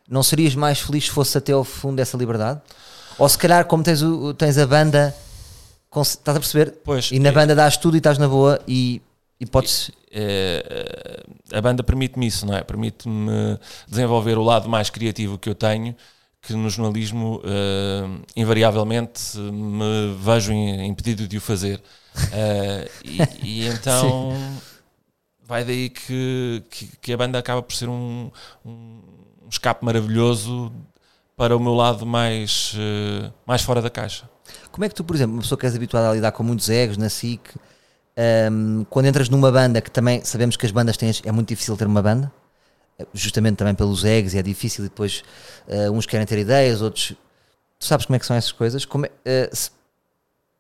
[0.09, 2.61] Não serias mais feliz se fosse até ao fundo dessa liberdade?
[3.19, 5.15] Ou se calhar, como tens, o, tens a banda,
[5.97, 6.75] estás a perceber?
[6.85, 9.01] Pois, e na é, banda dás tudo e estás na boa e,
[9.40, 9.90] e podes.
[10.11, 12.62] É, a banda permite-me isso, não é?
[12.62, 15.94] Permite-me desenvolver o lado mais criativo que eu tenho
[16.44, 21.83] que no jornalismo uh, invariavelmente me vejo impedido de o fazer.
[22.16, 24.37] Uh, e, e, então
[25.42, 28.31] vai daí que, que, que, a banda acaba por ser um,
[28.64, 29.01] um,
[29.51, 30.70] escape maravilhoso
[31.37, 32.75] para o meu lado mais,
[33.47, 34.29] mais fora da caixa.
[34.70, 36.68] Como é que tu, por exemplo, uma pessoa que és habituada a lidar com muitos
[36.68, 37.40] egos na SIC,
[38.16, 41.77] um, quando entras numa banda que também sabemos que as bandas têm, é muito difícil
[41.77, 42.33] ter uma banda,
[43.12, 45.22] justamente também pelos eggs, e é difícil e depois
[45.68, 47.14] uh, uns querem ter ideias, outros.
[47.79, 48.85] Tu sabes como é que são essas coisas?
[48.85, 49.70] Como é, uh, se,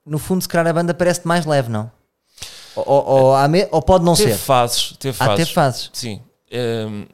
[0.04, 1.90] no fundo, se calhar a banda parece mais leve, não?
[2.76, 3.34] Ou, ou,
[3.70, 4.38] ou pode não teve ser?
[4.38, 5.32] Fases, teve fases.
[5.32, 5.90] Ah, teve fases.
[5.92, 6.20] Sim.
[6.52, 7.06] Um,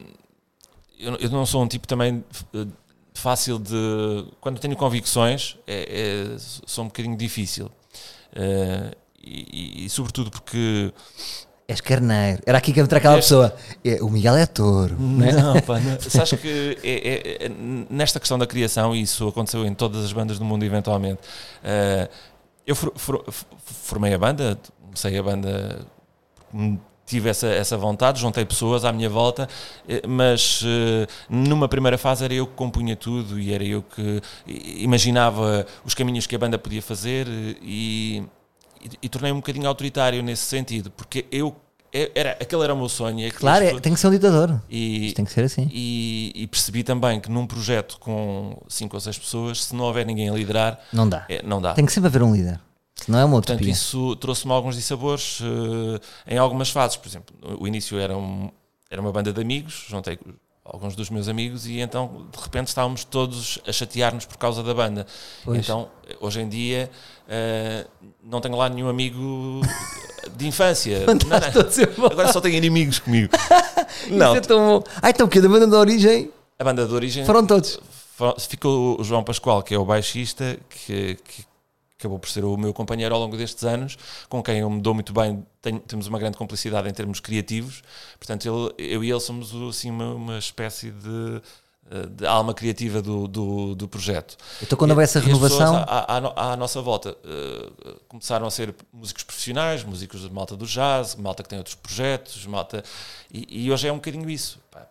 [0.99, 2.23] eu, eu, não sou um tipo também
[2.53, 2.65] eh,
[3.13, 4.25] fácil de.
[4.39, 7.71] Quando tenho convicções, é, é, sou um bocadinho difícil.
[8.33, 8.95] Uh,
[9.31, 10.93] e, e, e, sobretudo porque
[11.71, 12.41] És carneiro.
[12.45, 13.29] Era aqui que entra aquela este...
[13.29, 13.55] pessoa.
[13.83, 14.97] É, o Miguel é touro.
[14.99, 15.31] Não, é?
[15.31, 15.97] não pá, não.
[16.01, 17.51] Sabes que é, é, é,
[17.89, 21.21] nesta questão da criação, e isso aconteceu em todas as bandas do mundo eventualmente,
[21.63, 22.11] uh,
[22.67, 23.25] eu for, for,
[23.65, 25.85] formei a banda, comecei a banda,
[27.05, 29.47] tive essa, essa vontade, juntei pessoas à minha volta,
[29.87, 34.21] eh, mas uh, numa primeira fase era eu que compunha tudo e era eu que
[34.45, 37.27] imaginava os caminhos que a banda podia fazer
[37.61, 38.23] e
[38.83, 41.55] e, e tornei-me um bocadinho autoritário nesse sentido, porque eu
[41.93, 43.25] era, aquele era o meu sonho.
[43.25, 44.61] É claro, é, tem que ser um ditador.
[44.69, 45.69] E, tem que ser assim.
[45.71, 50.05] E, e, percebi também que num projeto com 5 ou 6 pessoas, se não houver
[50.05, 51.25] ninguém a liderar, não dá.
[51.27, 51.73] É, não dá.
[51.73, 52.59] Tem que sempre haver um líder.
[53.07, 53.57] Não é uma utopia.
[53.57, 56.97] Portanto, isso trouxe-me alguns dissabores uh, em algumas fases.
[56.97, 58.49] Por exemplo, o início era, um,
[58.89, 60.17] era uma banda de amigos, juntei
[60.63, 64.73] alguns dos meus amigos e então de repente estávamos todos a chatear-nos por causa da
[64.73, 65.05] banda.
[65.43, 65.59] Pois.
[65.59, 66.89] Então, hoje em dia,
[67.27, 67.89] uh,
[68.23, 69.61] não tenho lá nenhum amigo
[70.35, 70.99] de infância.
[71.07, 72.05] Não, não.
[72.05, 73.33] Agora só tenho inimigos comigo.
[74.09, 74.35] não.
[74.35, 74.83] É tão...
[75.01, 75.41] Ah, então o que?
[75.41, 76.31] Da banda da origem?
[76.59, 77.25] A banda da origem.
[77.25, 77.79] Foram todos.
[78.47, 81.43] Ficou o João Pascoal, que é o baixista, que, que
[82.01, 84.93] acabou por ser o meu companheiro ao longo destes anos, com quem eu me dou
[84.93, 87.83] muito bem, tenho, temos uma grande complicidade em termos criativos,
[88.17, 91.41] portanto ele, eu e ele somos assim uma, uma espécie de,
[91.91, 94.35] eh, de alma criativa do, do, do, projeto.
[94.61, 95.75] Então quando houve essa renovação...
[95.75, 100.65] À, à, à, nossa volta uh, começaram a ser músicos profissionais, músicos de malta do
[100.65, 102.83] jazz, malta que tem outros projetos, malta...
[103.31, 104.59] E, e hoje é um bocadinho isso.
[104.71, 104.87] Pá,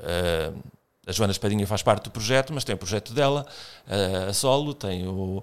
[0.00, 0.58] uh,
[1.06, 3.46] a Joana Espadinha faz parte do projeto, mas tem o projeto dela,
[4.28, 5.42] a solo, tem o,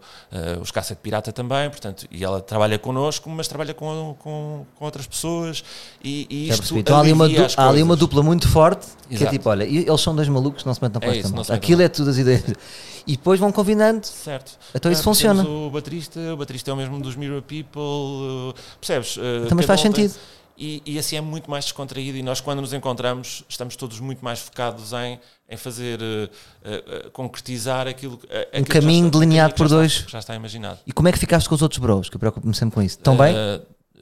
[0.62, 4.86] os Caça de Pirata também, portanto, e ela trabalha connosco, mas trabalha com, com, com
[4.86, 5.64] outras pessoas
[6.04, 9.18] e, e isto então há ali, uma há ali uma dupla muito forte, Exato.
[9.18, 11.54] que é tipo, olha, eles são dois malucos, não se metem na costa.
[11.54, 12.44] É Aquilo é tudo as ideias.
[13.08, 14.06] E depois vão combinando.
[14.06, 14.60] Certo.
[14.76, 15.44] Então isso funciona.
[15.44, 19.18] O baterista, o baterista é o mesmo dos Mirror People, percebes?
[19.50, 20.14] Também faz sentido.
[20.58, 24.24] E, e, assim é muito mais descontraído e nós quando nos encontramos estamos todos muito
[24.24, 25.20] mais focados em,
[25.52, 30.34] em fazer uh, uh, concretizar aquilo, uh, um caminho está, delineado por dois já está
[30.34, 32.82] imaginado e como é que ficaste com os outros bros que eu preocupo-me sempre com
[32.82, 33.36] isso estão bem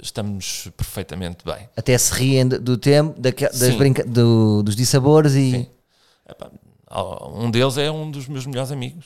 [0.02, 5.68] estamos perfeitamente bem até se riem do tempo da, das brinca do, dos dissabores e
[6.30, 6.52] Epá,
[7.34, 9.06] um deles é um dos meus melhores amigos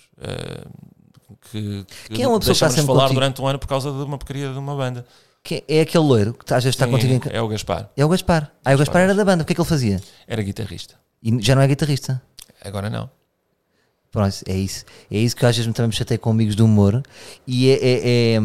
[1.49, 3.19] que, que, que é uma pessoa que está sempre falar contigo.
[3.21, 5.05] durante um ano por causa de uma porcaria de uma banda
[5.41, 7.35] que é aquele loiro que às vezes está Sim, contigo em...
[7.35, 7.89] É o Gaspar.
[7.97, 8.49] É o Gaspar.
[8.63, 9.43] Ah, o Gaspar era da banda.
[9.43, 10.01] O que é que ele fazia?
[10.25, 10.95] Era guitarrista.
[11.21, 12.21] E já não é guitarrista?
[12.63, 13.09] Agora não.
[14.11, 14.85] Pronto, é isso.
[15.11, 17.01] É isso que às vezes também me chatei com amigos do humor.
[17.47, 18.39] E é, é, é,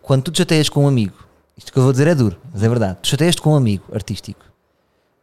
[0.00, 1.14] quando tu te chateias com um amigo,
[1.56, 2.98] isto que eu vou dizer é duro, mas é verdade.
[3.02, 4.40] Tu chateias com um amigo artístico,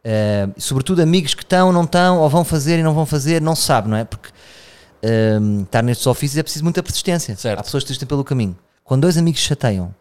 [0.04, 3.56] uh, sobretudo amigos que estão, não estão, ou vão fazer e não vão fazer, não
[3.56, 4.04] se sabe, não é?
[4.04, 7.36] Porque uh, estar nestes ofícios é preciso muita persistência.
[7.36, 7.58] Certo.
[7.58, 8.56] Há pessoas que desistem pelo caminho.
[8.84, 9.92] Quando dois amigos chateiam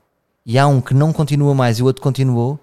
[0.46, 2.60] e há um que não continua mais e o outro continuou,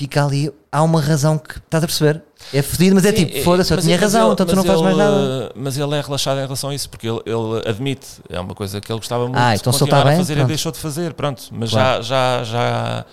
[0.00, 0.50] fica ali.
[0.72, 2.22] Há uma razão que estás a perceber?
[2.54, 4.64] É fedido, mas é Sim, é tipo, foda-se, eu tinha razão, ele, então tu não
[4.64, 5.52] fazes mais nada.
[5.54, 8.80] Mas ele é relaxado em relação a isso, porque ele, ele admite, é uma coisa
[8.80, 10.46] que ele gostava muito ah, então de continuar bem, a fazer pronto.
[10.46, 11.42] e deixou de fazer, pronto.
[11.52, 12.02] Mas claro.
[12.02, 13.06] já, já, já,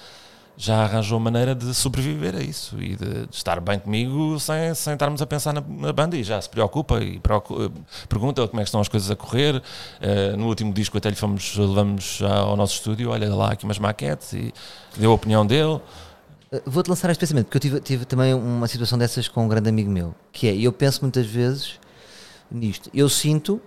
[0.56, 4.94] já arranjou maneira de sobreviver a isso e de, de estar bem comigo sem, sem
[4.94, 7.70] estarmos a pensar na, na banda e já se preocupa e preocupa,
[8.08, 9.56] pergunta como é que estão as coisas a correr.
[9.56, 13.80] Uh, no último disco até lhe fomos, levamos ao nosso estúdio, olha lá aqui umas
[13.80, 14.54] maquetes e
[14.96, 15.82] deu a opinião dele.
[16.52, 19.48] Uh, Vou-te lançar este pensamento, porque eu tive, tive também uma situação dessas com um
[19.48, 21.80] grande amigo meu, que é, e eu penso muitas vezes
[22.50, 23.62] nisto, eu sinto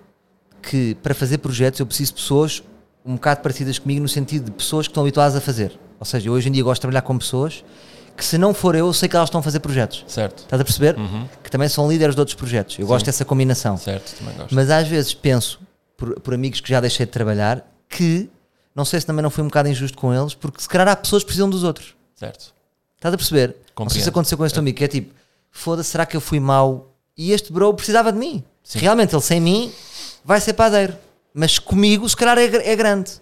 [0.63, 2.63] que para fazer projetos eu preciso de pessoas
[3.05, 5.79] um bocado parecidas comigo no sentido de pessoas que estão habituadas a fazer.
[5.99, 7.65] Ou seja, eu hoje em dia gosto de trabalhar com pessoas
[8.17, 10.05] que se não for eu, eu sei que elas estão a fazer projetos.
[10.07, 10.41] Certo.
[10.41, 10.97] Estás a perceber?
[10.99, 11.27] Uhum.
[11.43, 12.79] Que também são líderes de outros projetos.
[12.79, 13.79] Eu gosto dessa combinação.
[13.79, 14.55] Certo, também gosto.
[14.55, 15.59] Mas às vezes penso,
[15.97, 18.29] por, por amigos que já deixei de trabalhar, que
[18.75, 20.97] não sei se também não fui um bocado injusto com eles, porque se calhar há
[20.97, 21.95] pessoas que precisam dos outros.
[22.15, 22.53] Certo.
[23.01, 23.57] Estás a perceber?
[23.75, 23.99] Compreendo.
[23.99, 25.15] isso aconteceu com este amigo, que é tipo,
[25.51, 26.95] foda-se, será que eu fui mau?
[27.17, 28.45] E este bro precisava de mim.
[28.75, 29.73] Realmente, ele sem mim
[30.23, 30.95] vai ser padeiro.
[31.33, 33.13] Mas comigo, se calhar, é, é grande.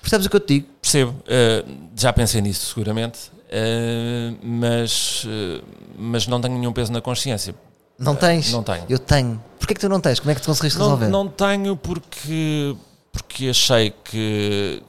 [0.00, 0.68] Percebes o que eu te digo?
[0.80, 1.62] Percebo, eh,
[1.94, 5.60] já pensei nisso seguramente, eh, mas, eh,
[5.98, 7.54] mas não tenho nenhum peso na consciência.
[7.98, 8.50] Não tens?
[8.50, 8.84] não tenho.
[8.88, 9.42] Eu tenho.
[9.58, 10.20] Porquê que tu não tens?
[10.20, 11.08] Como é que tu conseguiste Não, resolver?
[11.08, 12.74] não tenho porque,
[13.12, 14.82] porque achei que,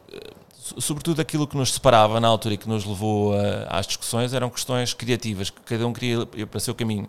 [0.77, 4.49] sobretudo aquilo que nos separava na altura e que nos levou a- às discussões eram
[4.49, 7.07] questões criativas, que cada um queria ir para o seu caminho.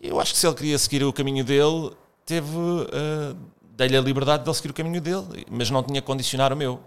[0.00, 1.92] Eu acho que se ele queria seguir o caminho dele,
[2.24, 2.48] teve.
[2.92, 3.34] eh,
[3.76, 6.56] dei-lhe a liberdade de ele seguir o caminho dele, mas não tinha que condicionar o
[6.56, 6.80] meu.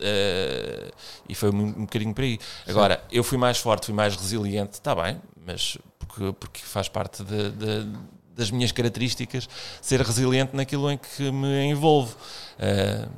[0.00, 0.90] Eh,
[1.28, 2.38] e foi um, um bocadinho por aí.
[2.68, 7.24] Agora, eu fui mais forte, fui mais resiliente, está bem, mas porque, porque faz parte
[7.24, 7.98] de- de-
[8.36, 9.48] das minhas características
[9.80, 12.14] ser resiliente naquilo em que me envolvo.
[12.58, 13.08] Eh,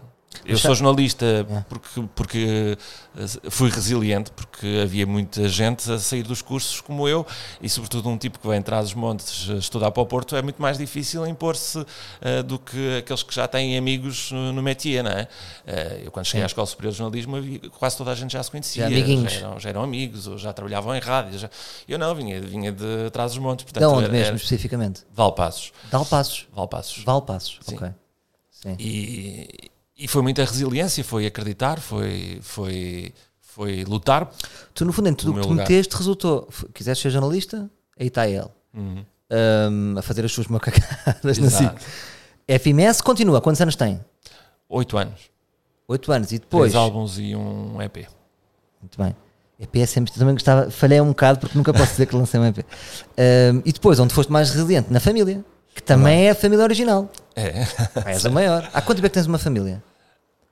[0.44, 1.60] eu sou jornalista É.
[1.68, 2.78] porque, porque
[3.16, 7.26] eh, fui resiliente, porque havia muita gente a sair dos cursos como eu,
[7.60, 10.42] e sobretudo um tipo que vem atrás dos montes a estudar para o Porto, é
[10.42, 11.84] muito mais difícil impor-se
[12.20, 15.26] eh, do que aqueles que já têm amigos no, no métier, não é?
[15.66, 16.44] Eh, eu quando cheguei Sim.
[16.44, 19.58] à Escola Superior de Jornalismo, quase toda a gente já se conhecia, Já já eram,
[19.60, 21.38] já eram amigos, ou já trabalhavam em rádio.
[21.38, 21.50] já-
[21.88, 25.02] Eu não, vinha, vinha de atrás dos montes, De portanto, onde era- mesmo, era especificamente?
[25.12, 25.72] Valpassos.
[25.90, 26.46] Valpassos.
[26.54, 27.04] Valpassos.
[27.04, 27.74] Valpassos, Sim.
[27.76, 27.88] ok.
[28.50, 28.76] Sim.
[28.78, 34.30] E, e foi muita resiliência, foi acreditar, foi, foi, foi lutar.
[34.72, 35.62] Tu, no fundo, em tudo O que tu lugar.
[35.68, 36.48] meteste, resultou.
[36.72, 37.68] Quiseste ser jornalista?
[37.98, 38.46] Aí está ele.
[38.74, 39.04] Uhum.
[39.30, 41.72] Ahm, a fazer as suas macacadas na SIC.
[42.46, 43.40] FMS continua.
[43.40, 44.00] Quantos anos tem?
[44.68, 45.30] Oito anos,
[45.88, 46.30] Oito anos.
[46.32, 46.72] E depois.
[46.72, 48.06] três álbuns e um EP.
[48.80, 49.16] Muito bem.
[49.58, 50.12] EP é sempre.
[50.12, 50.70] também gostava.
[50.70, 52.58] Falhei um bocado porque nunca posso dizer que lancei um EP.
[52.60, 54.92] Ahm, e depois, onde foste mais resiliente?
[54.92, 55.44] Na família.
[55.78, 57.08] Que também é a família original.
[57.36, 57.64] É.
[58.10, 58.68] És a maior.
[58.74, 59.80] Há quanto tempo é que tens uma família?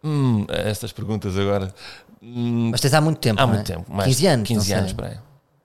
[0.04, 1.74] Hum, estas perguntas agora.
[2.22, 3.40] Hum, Mas tens há muito tempo.
[3.40, 3.56] há não é?
[3.56, 4.48] muito tempo, mais 15 anos.
[4.48, 5.16] 15 não anos, para aí.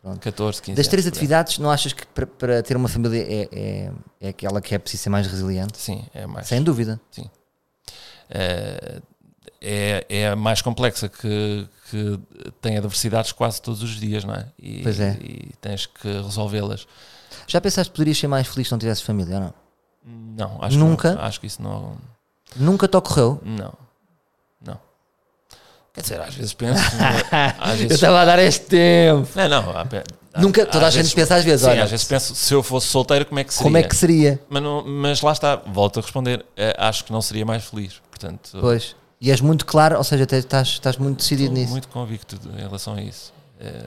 [0.02, 0.19] Pronto.
[0.19, 3.47] 14, 15 Das três anos, atividades, não achas que para, para ter uma família é,
[3.52, 5.78] é, é aquela que é preciso ser mais resiliente?
[5.78, 6.47] Sim, é mais.
[6.47, 7.00] Sem dúvida.
[8.28, 9.00] É,
[9.62, 12.19] é, é a mais complexa que, que
[12.60, 14.47] tem adversidades quase todos os dias, não é?
[14.58, 15.17] E, Pois é.
[15.21, 16.88] E tens que resolvê-las.
[17.47, 19.54] Já pensaste que poderias ser mais feliz se não tivesses família ou não?
[20.04, 21.10] Não, acho Nunca?
[21.12, 21.97] Que não, acho que isso não.
[22.56, 23.39] Nunca te ocorreu?
[23.43, 23.73] Não.
[24.65, 24.80] Não.
[25.93, 26.82] Quer dizer, às vezes penso.
[27.60, 29.27] às Eu vezes, estava a dar este tempo.
[29.36, 29.77] não, não.
[29.77, 29.86] há
[30.39, 32.63] Nunca, toda a gente vezes- pensa às vezes, Sim, olha, às vezes penso, se eu
[32.63, 33.63] fosse solteiro, como é que seria?
[33.65, 34.41] como é que seria?
[34.49, 36.45] Mas, não- mas lá está, volto a responder.
[36.56, 38.01] eh, acho que não seria mais feliz.
[38.10, 38.95] Portanto, Pois.
[39.19, 41.71] E és muito claro, ou seja, estás, estás muito decidido estou nisso.
[41.71, 43.32] muito convicto em relação a isso.
[43.60, 43.86] Eh,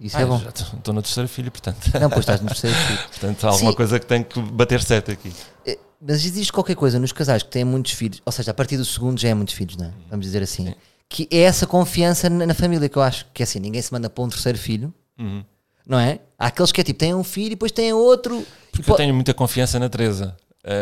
[0.00, 0.40] Isso ah, é bom.
[0.76, 2.98] Estou no terceiro filho, portanto, Não, pois estás no terceiro filho.
[3.10, 3.76] portanto há alguma Sim.
[3.76, 5.30] coisa que tem que bater certo aqui.
[5.66, 8.76] Eh, Mas existe qualquer coisa nos casais que têm muitos filhos, ou seja, a partir
[8.78, 9.92] do segundo já é muitos filhos, não é?
[10.08, 10.68] Vamos dizer assim.
[10.68, 10.74] Sim.
[11.08, 13.92] Que é essa confiança na, na família que eu acho que é assim, ninguém se
[13.92, 15.44] manda para um terceiro filho, Uhum.
[15.86, 16.20] não é?
[16.38, 18.46] Há aqueles que é tipo, têm um filho e depois têm outro.
[18.72, 20.34] Porque eu tenho muita confiança na Teresa,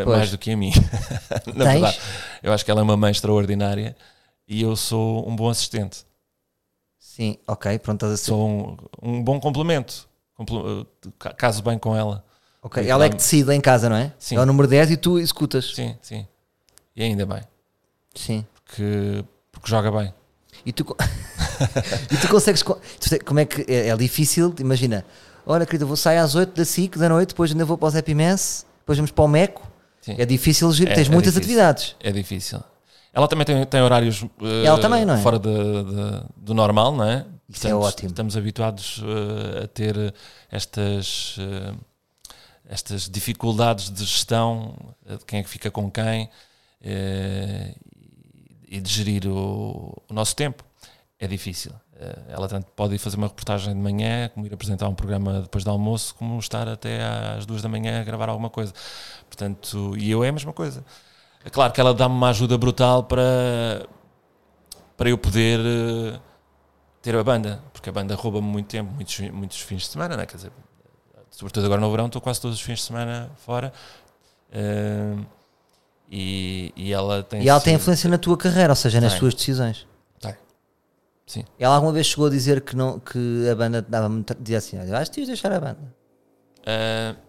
[0.04, 0.16] Pois.
[0.18, 0.70] mais do que a mim.
[1.57, 1.72] na Tens?
[1.72, 1.98] verdade,
[2.42, 3.96] eu acho que ela é uma mãe extraordinária
[4.46, 6.07] e eu sou um bom assistente.
[7.18, 8.26] Sim, ok, pronto, estás a ser.
[8.26, 10.09] Sou um, um bom complemento.
[10.37, 10.87] Compl-
[11.18, 12.24] ca- Caso bem com ela.
[12.62, 14.12] Ok, ela é que decide em casa, não é?
[14.20, 14.37] Sim.
[14.37, 15.74] É o número 10 e tu executas.
[15.74, 16.24] Sim, sim.
[16.94, 17.40] E ainda bem,
[18.14, 18.46] Sim.
[18.54, 20.14] porque, porque joga bem.
[20.64, 20.85] E tu,
[22.12, 22.62] e tu consegues.
[22.62, 24.54] Como é que é, é difícil?
[24.61, 25.04] Imagina,
[25.44, 27.90] olha, querida, vou sair às 8 da 5 da noite, depois ainda vou para o
[27.90, 29.66] Zé Pimence, depois vamos para o Meco.
[30.02, 30.14] Sim.
[30.18, 31.38] É difícil, É- tens é muitas difícil.
[31.40, 31.96] atividades.
[31.98, 32.61] É difícil.
[33.12, 35.16] Ela também tem, tem horários eh, Ela também, é?
[35.18, 37.25] fora de- de- do normal, não é?
[37.49, 38.11] Isso é ótimo.
[38.11, 40.14] Estamos habituados eh, a ter
[40.51, 41.75] estas, eh,
[42.68, 44.75] estas dificuldades de gestão
[45.07, 46.29] eh, de quem é que fica com quem
[46.83, 47.75] eh,
[48.68, 50.62] e de gerir o, o nosso tempo.
[51.18, 51.73] É difícil.
[51.99, 55.40] Eh, ela tanto pode ir fazer uma reportagem de manhã, como ir apresentar um programa
[55.40, 57.03] depois do almoço, como estar até
[57.37, 58.73] às duas da manhã a gravar alguma coisa.
[59.27, 60.85] Portanto, e eu é a mesma coisa.
[61.44, 63.87] É claro que ela dá-me uma ajuda brutal para,
[64.96, 66.18] para eu poder eh,
[67.01, 70.27] ter a banda, porque a banda rouba-me muito tempo, muitos, muitos fins de semana, né?
[70.27, 70.53] quer dizer,
[71.31, 73.72] sobretudo agora no verão, estou quase todos os fins de semana fora.
[74.51, 75.24] Uh,
[76.11, 77.42] e, e ela tem.
[77.42, 79.87] E ela tem influência na tua carreira, ou seja, nas tuas decisões.
[80.18, 80.35] Tem.
[81.27, 81.44] Sim.
[81.59, 84.35] Ela alguma vez chegou a dizer que, não, que a banda dava muito.
[84.40, 85.79] dizia assim: acho que ias deixar a banda.
[86.61, 87.28] Uh,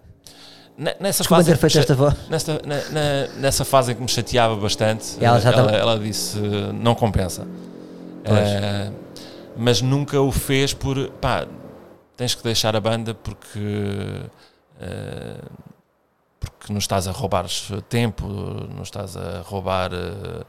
[0.80, 2.15] nessa Desculpa fase ter esta voz.
[2.30, 5.72] Nessa, na, na, nessa fase em que me chateava bastante, ela, ela, tava...
[5.72, 6.39] ela, disse:
[6.74, 7.44] não compensa.
[7.44, 8.94] Uh,
[9.58, 11.46] mas nunca o fez por pá,
[12.15, 13.60] tens que deixar a banda porque.
[14.80, 15.70] Uh,
[16.39, 17.46] porque não estás a roubar
[17.89, 20.46] tempo, não estás a roubar uh,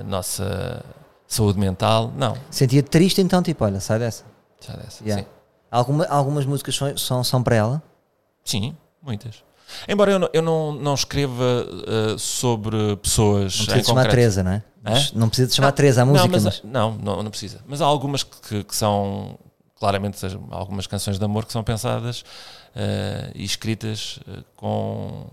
[0.00, 0.82] a nossa
[1.26, 2.34] saúde mental, não.
[2.50, 4.24] Sentia triste então, tipo, olha, sai dessa.
[4.60, 5.22] Sai dessa, yeah.
[5.22, 5.28] sim.
[5.70, 7.82] Alguma, algumas músicas são, são, são para ela?
[8.44, 9.42] Sim, muitas.
[9.88, 13.58] Embora eu não, eu não, não escreva uh, sobre pessoas.
[13.58, 14.62] Não precisa de chamar Teresa, não é?
[15.14, 16.26] Não precisa de chamar não, Teresa a música.
[16.26, 16.62] Não, mas, mas...
[16.64, 17.60] Não, não, não, precisa.
[17.66, 19.38] Mas há algumas que, que são
[19.76, 20.18] claramente
[20.50, 25.26] algumas canções de amor que são pensadas uh, e escritas uh, com,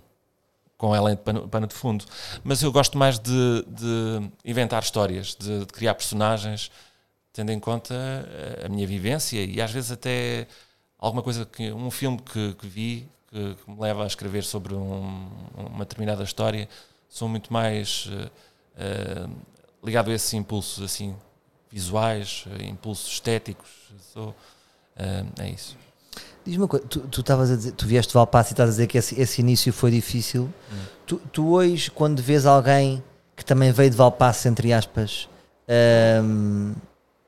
[0.78, 2.06] com ela em pano, pano, de fundo.
[2.44, 6.72] Mas eu gosto mais de, de inventar histórias, de, de, criar personagens,
[7.34, 7.96] tendo em conta
[8.66, 10.48] a minha vivência e às vezes até
[11.00, 14.76] alguma coisa que um filme que, que vi que, que, me leva a escrever sobre
[14.76, 16.68] um, uma determinada história
[17.08, 19.30] sou muito mais uh,
[19.84, 21.16] ligado a esses impulsos assim
[21.72, 23.70] visuais, impulsos estéticos.
[24.14, 25.78] Sou, uh, é isso.
[26.46, 28.88] Diz-me uma coisa, tu estavas a dizer, tu vieste de Valpasso e estás a dizer
[28.88, 30.44] que esse, esse início foi difícil.
[30.72, 30.78] Hum.
[31.06, 33.04] Tu, tu, hoje, quando vês alguém
[33.36, 35.30] que também veio de Valpasso, entre aspas,
[36.24, 36.74] um,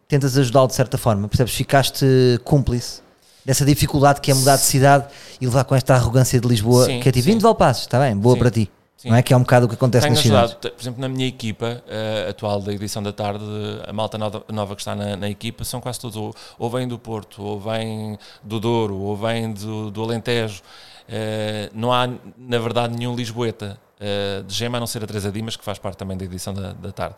[0.08, 1.54] tentas ajudá-lo de certa forma, percebes?
[1.54, 2.06] Ficaste
[2.44, 3.02] cúmplice
[3.46, 5.06] dessa dificuldade que é mudar de cidade
[5.40, 8.00] e levar com esta arrogância de Lisboa, sim, que é tipo, vindo de Valpasso, está
[8.00, 8.40] bem, boa sim.
[8.40, 8.72] para ti.
[9.02, 9.10] Sim.
[9.10, 10.54] Não é que é um bocado o que acontece Tenho nas cidades.
[10.54, 13.44] Por exemplo, na minha equipa uh, atual da edição da tarde,
[13.88, 16.88] a malta nova, nova que está na, na, equipa são quase todos, ou, ou vêm
[16.88, 20.62] do Porto, ou vêm do Douro, ou vêm do, do Alentejo.
[21.10, 25.32] Uh, não há, na verdade, nenhum Lisboeta uh, de gema, a não ser a Teresa
[25.32, 27.16] Dimas, que faz parte também da edição da, da tarde.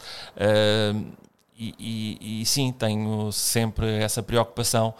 [1.59, 4.93] E, e, e, sim, tenho sempre essa preocupação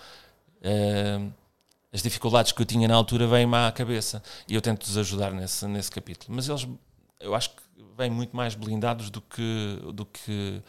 [1.92, 5.68] as dificuldades que eu tinha na altura vêm-me à cabeça e eu tento-os ajudar nesse,
[5.68, 6.36] nesse capítulo.
[6.36, 6.68] Mas eles,
[7.20, 7.62] eu acho que
[7.98, 10.62] vêm muito mais blindados do que, do que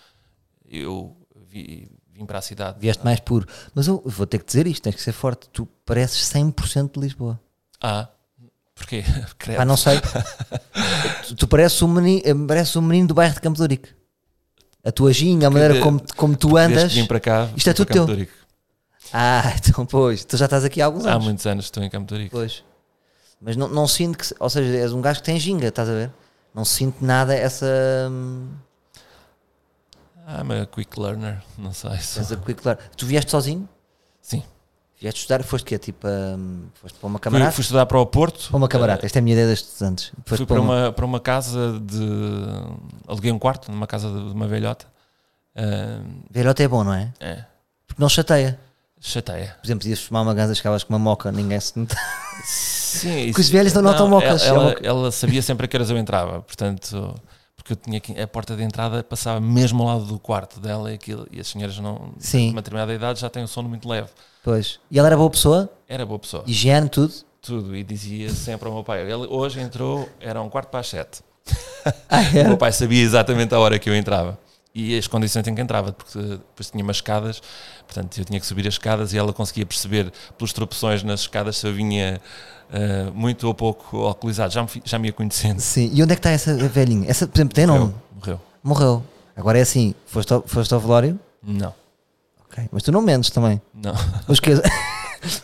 [0.69, 1.17] eu
[1.49, 2.79] vi, vim para a cidade.
[2.79, 3.47] Vieste mais puro.
[3.75, 5.49] Mas eu vou ter que dizer isto, tens que ser forte.
[5.51, 7.41] Tu pareces 100% de Lisboa.
[7.81, 8.09] Ah,
[8.75, 9.03] porquê?
[9.59, 9.99] Ah, não sei.
[11.27, 13.89] tu, tu pareces, um menino, pareces um menino do bairro de Campo de Ourique.
[14.85, 16.93] A tua ginga, a maneira como, como tu andas.
[16.93, 18.07] Vim para cá, isto é tudo teu.
[19.13, 21.17] Ah, então pois, tu já estás aqui há alguns anos.
[21.17, 22.37] Há muitos anos estou em Campo de Rico.
[22.37, 22.65] Pois.
[23.41, 25.93] Mas não, não sinto que, ou seja, és um gajo que tem ginga, estás a
[25.93, 26.11] ver?
[26.55, 27.67] Não sinto nada essa.
[28.11, 28.49] Hum,
[30.27, 31.99] I'm a quick learner, não sei.
[31.99, 32.21] Só.
[32.21, 32.91] És a quick learner.
[32.97, 33.69] Tu vieste sozinho?
[34.23, 34.43] Sim.
[34.99, 37.51] Vieste estudar, foste que Tipo, um, foste para uma camarada?
[37.51, 38.49] Fui, fui, estudar para o Porto.
[38.49, 40.13] Para uma camarada, uh, esta é a minha ideia destes anos.
[40.25, 40.85] Foste fui para, uma...
[40.87, 40.93] uma...
[40.93, 42.09] para uma casa de.
[43.07, 44.87] Aluguei um quarto numa casa de uma velhota.
[45.55, 47.13] Uh, velhota é bom, não é?
[47.21, 47.45] É.
[47.87, 48.59] Porque não chateia.
[49.07, 49.55] Chateia.
[49.61, 51.95] Por exemplo, ias fumar uma ganza, chegavas com uma moca, ninguém se nota.
[52.43, 54.43] Sim, Porque os velhos não, notam mocas.
[54.43, 57.15] Ela, ela, ela, sabia sempre a que horas eu entrava, portanto,
[57.55, 60.95] porque eu tinha a porta de entrada passava mesmo ao lado do quarto dela e,
[60.95, 62.53] aquilo, e as senhoras não, Sim.
[62.53, 64.09] uma determinada idade já têm um sono muito leve.
[64.43, 64.81] Pois.
[64.91, 65.69] E ela era boa pessoa?
[65.87, 66.43] Era boa pessoa.
[66.47, 67.13] Higiene, tudo?
[67.43, 67.77] Tudo.
[67.77, 71.21] E dizia sempre ao meu pai: ele hoje entrou, era um quarto para as sete.
[72.09, 72.43] Ah, é?
[72.45, 74.39] o meu pai sabia exatamente a hora que eu entrava
[74.75, 77.41] e as condições em que entrava, porque depois tinha umas escadas,
[77.87, 81.59] portanto eu tinha que subir as escadas e ela conseguia perceber pelos tropeções nas escadas
[81.59, 82.21] se eu vinha
[82.71, 85.61] uh, muito ou pouco alcoolizado, já me, já me ia conhecendo.
[85.61, 87.09] Sim, e onde é que está essa velhinha?
[87.09, 87.95] Essa, por exemplo, tem nome?
[88.17, 88.41] Morreu.
[88.63, 89.05] Morreu.
[89.37, 91.19] Agora é assim, foste ao, foste ao velório?
[91.41, 91.73] Não.
[92.45, 93.61] Ok, mas tu não mentes também?
[93.73, 93.95] Não.
[94.27, 94.51] Mas que...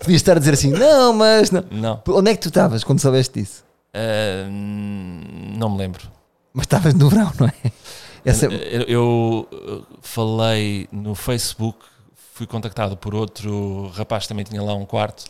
[0.00, 1.64] Podias estar a dizer assim, não, mas não.
[1.70, 2.02] Não.
[2.08, 3.64] Onde é que tu estavas quando soubeste disso?
[3.94, 4.50] Uh,
[5.56, 6.02] não me lembro.
[6.52, 7.72] Mas estavas no verão, não é?
[8.30, 8.46] Essa...
[8.46, 11.78] Eu, eu uh, falei no Facebook,
[12.34, 15.24] fui contactado por outro rapaz que também tinha lá um quarto,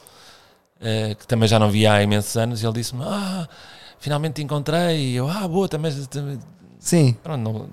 [0.77, 3.49] uh, que também já não via há imensos anos, e ele disse-me: Ah,
[3.99, 5.13] finalmente te encontrei.
[5.13, 5.93] E eu, ah, boa, também.
[6.07, 6.39] também...
[6.79, 7.15] Sim.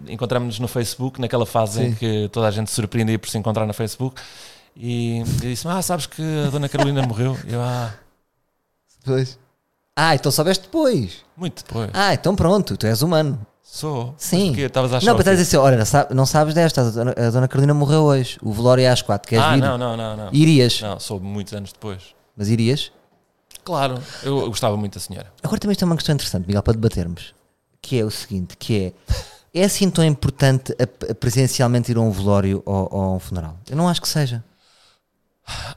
[0.09, 1.85] encontramos-nos no Facebook, naquela fase Sim.
[1.85, 4.21] em que toda a gente se surpreendia por se encontrar no Facebook.
[4.75, 7.37] E ele disse-me: Ah, sabes que a Dona Carolina morreu?
[7.47, 7.93] E eu, ah.
[9.03, 9.39] Pois.
[9.95, 11.23] Ah, então soubeste depois.
[11.35, 11.89] Muito depois.
[11.93, 13.39] Ah, então pronto, tu és humano.
[13.69, 14.15] Sou.
[14.17, 14.53] Sim.
[14.55, 15.07] Estavas a achar.
[15.07, 18.39] Não, para estás a dizer assim, olha, não sabes desta, a dona Carolina morreu hoje.
[18.41, 19.27] O velório é às quatro.
[19.27, 19.61] Queres ah, vir?
[19.61, 20.29] não, não, não, não.
[20.33, 20.81] Irias?
[20.81, 22.15] Não, soube muitos anos depois.
[22.35, 22.91] Mas irias?
[23.65, 25.31] Claro, eu gostava muito da senhora.
[25.43, 27.35] Agora também está uma questão interessante, Miguel, para debatermos.
[27.81, 29.13] Que é o seguinte: que é
[29.53, 33.19] é assim tão importante a, a presencialmente ir a um velório ou, ou, a um
[33.19, 33.57] funeral?
[33.69, 34.43] Eu não acho que seja.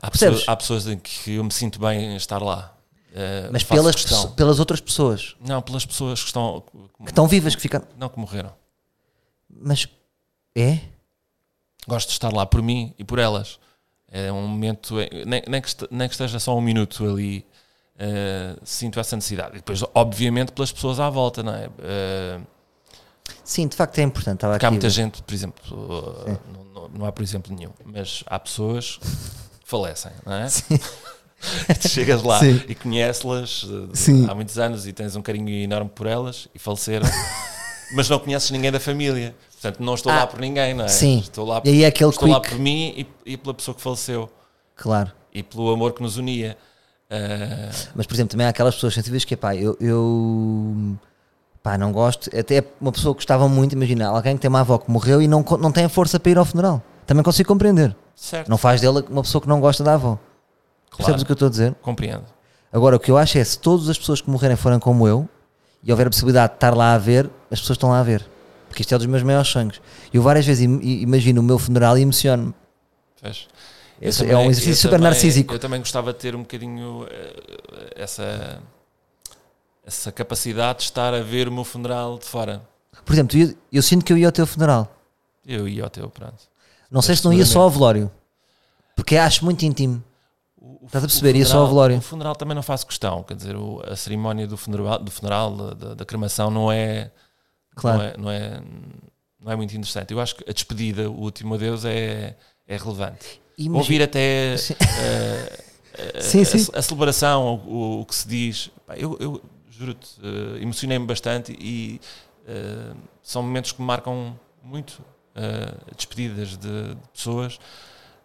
[0.01, 2.73] Há pessoas, há pessoas, em que eu me sinto bem em estar lá.
[3.11, 4.05] Uh, Mas pelas,
[4.37, 5.35] pelas outras pessoas?
[5.41, 6.63] Não, pelas pessoas que estão...
[7.05, 7.83] Que estão vivas, que ficam...
[7.99, 8.53] Não, que morreram.
[9.49, 9.87] Mas
[10.57, 10.81] é?
[11.87, 13.59] Gosto de estar lá por mim e por elas.
[14.11, 14.97] É um momento,
[15.27, 17.47] nem, nem, que, nem que esteja só um minuto ali,
[17.97, 19.53] uh, sinto essa necessidade.
[19.53, 21.69] E depois, obviamente, pelas pessoas à volta, não é?
[21.69, 22.47] Uh,
[23.45, 24.37] Sim, de facto é importante.
[24.45, 26.41] Estava há muita gente, por exemplo,
[26.75, 30.49] não, não, há por exemplo nenhum, mas há pessoas que falecem, não é?
[30.49, 30.79] Sim.
[31.81, 32.63] tu chegas lá Sim.
[32.69, 33.67] e conheces-las
[34.29, 37.09] há muitos anos e tens um carinho enorme por elas e faleceram,
[37.95, 39.35] mas não conheces ninguém da família.
[39.61, 40.89] Portanto, não estou ah, lá por ninguém, não é?
[40.89, 41.19] Sim.
[41.19, 42.33] Estou lá, e aí é aquele estou quick.
[42.33, 44.31] lá por mim e, e, pela pessoa que faleceu.
[44.75, 45.13] Claro.
[45.33, 46.57] E pelo amor que nos unia.
[47.11, 47.91] Uh...
[47.95, 50.97] Mas, por exemplo, também há aquelas pessoas sensíveis que, pá, eu, eu
[51.63, 52.35] pá, não gosto.
[52.35, 55.29] Até uma pessoa que gostava muito, imagina, alguém que tem uma avó que morreu e
[55.29, 56.83] não, não tem a força para ir ao funeral.
[57.07, 57.95] Também consigo compreender.
[58.15, 58.49] Certo.
[58.49, 60.19] Não faz dele uma pessoa que não gosta da avó.
[60.91, 60.97] Claro.
[60.97, 61.75] Percebes o que eu estou a dizer?
[61.81, 62.25] Compreendo.
[62.73, 65.29] Agora, o que eu acho é se todas as pessoas que morrerem forem como eu
[65.83, 68.25] e houver a possibilidade de estar lá a ver, as pessoas estão lá a ver
[68.71, 69.83] porque isto é um dos meus maiores sonhos.
[70.15, 72.55] Eu várias vezes imagino o meu funeral e emociono-me.
[74.01, 75.53] É, também, é um exercício super também, narcísico.
[75.53, 78.63] Eu também gostava de ter um bocadinho eh, essa,
[79.85, 82.63] essa capacidade de estar a ver o meu funeral de fora.
[83.05, 84.89] Por exemplo, eu, eu sinto que eu ia ao teu funeral.
[85.45, 86.49] Eu ia ao teu, pronto.
[86.89, 88.11] Não sei se não ia só ao velório.
[88.95, 90.03] Porque acho muito íntimo.
[90.61, 91.37] O, Estás a perceber?
[91.37, 91.97] Ia só ao velório.
[91.97, 93.23] O funeral também não faço questão.
[93.23, 93.57] Quer dizer,
[93.87, 97.11] a cerimónia do funeral, do funeral da, da cremação não é
[97.75, 97.99] claro.
[97.99, 98.63] não, é, não, é,
[99.41, 100.13] não é muito interessante.
[100.13, 102.37] Eu acho que a despedida, o último adeus, é,
[102.69, 103.41] é relevante.
[103.57, 103.79] Imagina.
[103.79, 104.75] Ouvir até sim.
[104.75, 106.71] Uh, sim, sim.
[106.75, 108.71] A, a, celebração, o, o, que se diz.
[108.97, 112.01] Eu, eu juro-te, uh, emocionei-me bastante e
[113.23, 115.01] são momentos que me marcam muito.
[115.97, 117.59] despedidas de, de pessoas.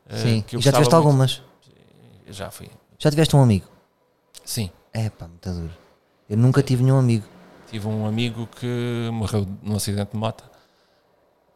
[0.10, 0.96] sim, que eu já tiveste muito.
[0.96, 1.42] algumas?
[2.28, 2.70] Já fui.
[2.98, 3.68] Já tiveste um amigo?
[4.44, 4.72] Sim.
[4.94, 5.74] É pá, muito duro.
[6.30, 7.26] Eu nunca tive nenhum amigo.
[7.70, 10.44] Tive um amigo que morreu num acidente de moto.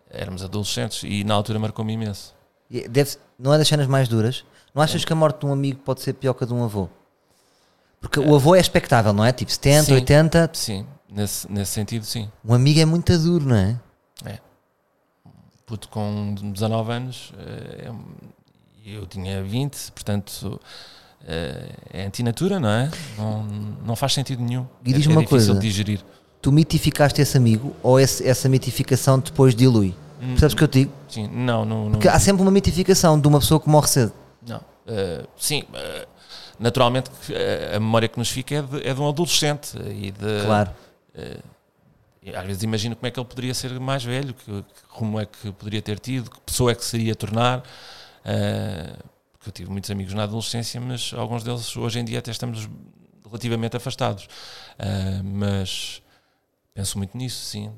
[0.10, 2.36] Éramos adolescentes e na altura marcou-me imenso.
[2.90, 4.44] Deve, não é das cenas mais duras?
[4.74, 5.06] Não achas é.
[5.06, 6.90] que a morte de um amigo pode ser pior que a de um avô?
[8.00, 8.22] Porque é.
[8.22, 9.32] o avô é expectável, não é?
[9.32, 10.50] Tipo 70, sim, 80.
[10.54, 12.30] Sim, nesse, nesse sentido, sim.
[12.46, 13.80] Um amigo é muito duro, não é?
[14.26, 14.40] É.
[15.66, 17.92] Puto com 19 anos, é,
[18.86, 20.60] eu tinha 20, portanto
[21.28, 22.90] eh, é antinatura, não é?
[23.18, 23.44] Não,
[23.86, 24.66] não faz sentido nenhum.
[24.86, 26.04] E diz é, uma é coisa, digerir.
[26.42, 29.94] Tu mitificaste esse amigo ou esse, essa mitificação depois dilui?
[30.22, 30.92] Hum, Percebes o que eu digo?
[31.08, 32.16] Sim, não, não, Porque não.
[32.16, 34.14] há sempre uma mitificação de uma pessoa que morre cedo.
[34.48, 36.08] Não, uh, sim, uh,
[36.58, 37.10] naturalmente
[37.76, 40.46] a memória que nos fica é de, é de um adolescente e de.
[40.46, 40.72] Claro.
[41.14, 41.60] Uh,
[42.36, 45.26] às vezes imagino como é que ele poderia ser mais velho, que, que rumo é
[45.26, 47.64] que poderia ter tido, que pessoa é que seria tornar.
[48.30, 52.30] Uh, porque eu tive muitos amigos na adolescência, mas alguns deles hoje em dia até
[52.30, 52.70] estamos
[53.26, 54.26] relativamente afastados.
[54.80, 56.02] Uh, mas
[56.74, 57.72] penso muito nisso, sim.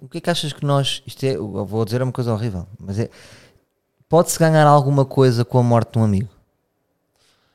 [0.00, 1.02] O que é que achas que nós.
[1.06, 3.08] Isto é, vou dizer uma coisa horrível, mas é.
[4.08, 6.28] Pode-se ganhar alguma coisa com a morte de um amigo?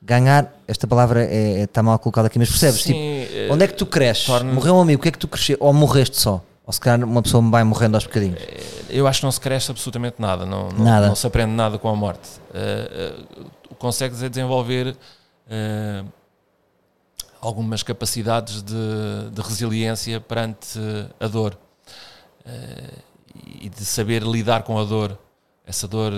[0.02, 2.82] Ganhar, esta palavra é, está é, mal colocada aqui, mas percebes?
[2.82, 4.28] Sim, tipo, onde é que tu cresces?
[4.43, 5.62] Morreu um amigo, o que é que tu cresceste?
[5.62, 6.43] Ou morreste só?
[6.68, 8.41] Ou se calhar uma pessoa vai morrendo aos bocadinhos?
[8.89, 11.07] Eu acho que não se cresce absolutamente nada, não, não, nada.
[11.07, 12.28] não se aprende nada com a morte.
[12.49, 14.88] Uh, uh, consegues é desenvolver
[15.47, 16.11] uh,
[17.39, 20.78] algumas capacidades de, de, resiliência perante
[21.22, 21.57] a dor
[23.61, 25.18] e de saber lidar com a dor,
[25.65, 26.11] essa dor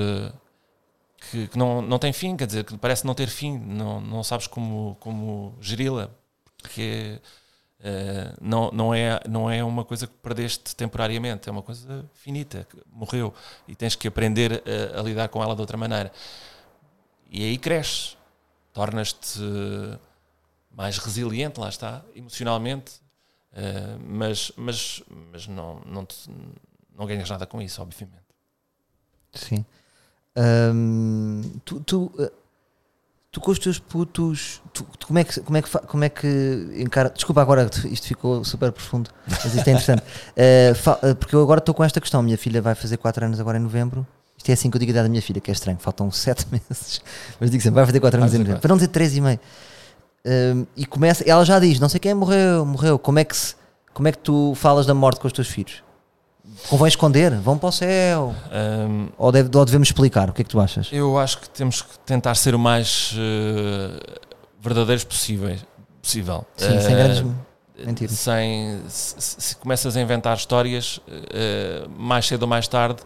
[1.30, 4.24] que, que, não, não tem fim, quer dizer, que parece não ter fim, não, não
[4.24, 6.10] sabes como, como geri-la,
[6.62, 7.20] porque
[7.80, 12.68] Uh, não, não, é, não é uma coisa que perdeste temporariamente, é uma coisa finita,
[12.70, 13.34] que morreu
[13.70, 14.62] e tens que aprender
[14.96, 16.12] a, a lidar com ela de outra maneira.
[17.30, 18.18] E aí cresces,
[18.74, 19.40] tornas-te
[20.72, 23.00] mais resiliente, lá está, emocionalmente,
[23.54, 25.02] uh, mas, mas,
[25.32, 26.30] mas não, não, te,
[26.94, 28.20] não ganhas nada com isso, obviamente.
[29.34, 29.66] Sim.
[31.66, 32.12] Tu, tu
[33.32, 36.10] tu com os teus putos, tu, tu, como, é que, como, é que, como é
[36.10, 37.10] que encara.
[37.10, 40.02] Desculpa, agora isto ficou super profundo, mas isto é interessante.
[40.34, 42.24] uh, porque eu agora estou com esta questão.
[42.24, 44.06] Minha filha vai fazer 4 anos agora em novembro.
[44.38, 46.10] Isto é assim que eu digo a idade da minha filha, que é estranho, faltam
[46.10, 47.02] 7 meses.
[47.40, 48.62] Mas digo sempre, vai fazer 4 anos em novembro.
[48.62, 49.40] Para não dizer 3 e meio.
[50.26, 52.98] Uh, e começa, ela já diz: não sei quem morreu, morreu.
[52.98, 53.56] Como é, que se,
[53.94, 55.84] como é que tu falas da morte com os teus filhos?
[56.70, 57.34] Convém esconder?
[57.40, 58.36] Vão para o céu?
[58.52, 60.30] Um, ou, deve, ou, devemos explicar?
[60.30, 60.90] O que é que tu achas?
[60.92, 64.20] Eu acho que temos que tentar ser o mais uh,
[64.62, 65.56] verdadeiros possível.
[66.02, 66.46] possível.
[66.56, 67.26] Sim, uh, sem grandes...
[67.86, 68.12] Mentira.
[68.12, 73.00] sem se, se começas a inventar histórias uh, mais cedo ou mais tarde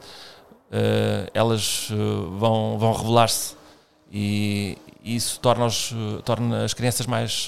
[1.36, 1.88] elas
[2.39, 3.54] vão, vão revelar-se
[4.12, 5.94] e, e isso torna, os,
[6.26, 7.48] torna as crianças mais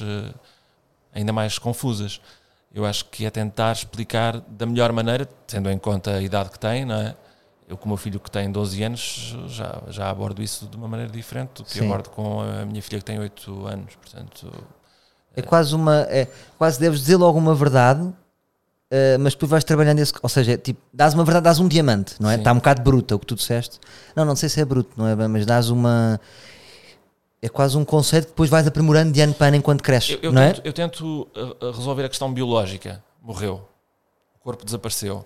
[1.12, 2.22] ainda mais confusas
[2.76, 6.60] eu acho que é tentar explicar da melhor maneira tendo em conta a idade que
[6.60, 7.16] tem não é?
[7.68, 10.88] eu com o meu filho que tem 12 anos já, já abordo isso de uma
[10.88, 11.86] maneira diferente do que Sim.
[11.86, 14.52] abordo com a minha filha que tem 8 anos portanto
[15.36, 16.02] É quase uma.
[16.10, 18.14] É, quase deves dizer logo uma verdade,
[18.90, 20.14] eh, mas depois vais trabalhando esse.
[20.22, 22.36] Ou seja, é tipo, dás uma verdade, dás um diamante, não é?
[22.36, 23.80] Está um bocado bruto o que tu disseste.
[24.16, 25.16] Não, não sei se é bruto, não é?
[25.28, 26.20] Mas dás uma.
[27.46, 30.20] É quase um conceito que depois vais aprimorando de ano para ano enquanto cresces, Eu,
[30.24, 30.68] eu não tento, é?
[30.68, 31.04] eu tento,
[31.36, 33.04] uh, uh, resolver a questão biológica.
[33.22, 33.68] Morreu.
[34.36, 35.24] O corpo desapareceu.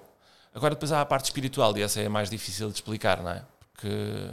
[0.53, 3.41] Agora depois há a parte espiritual e essa é mais difícil de explicar, não é?
[3.71, 4.29] Porque,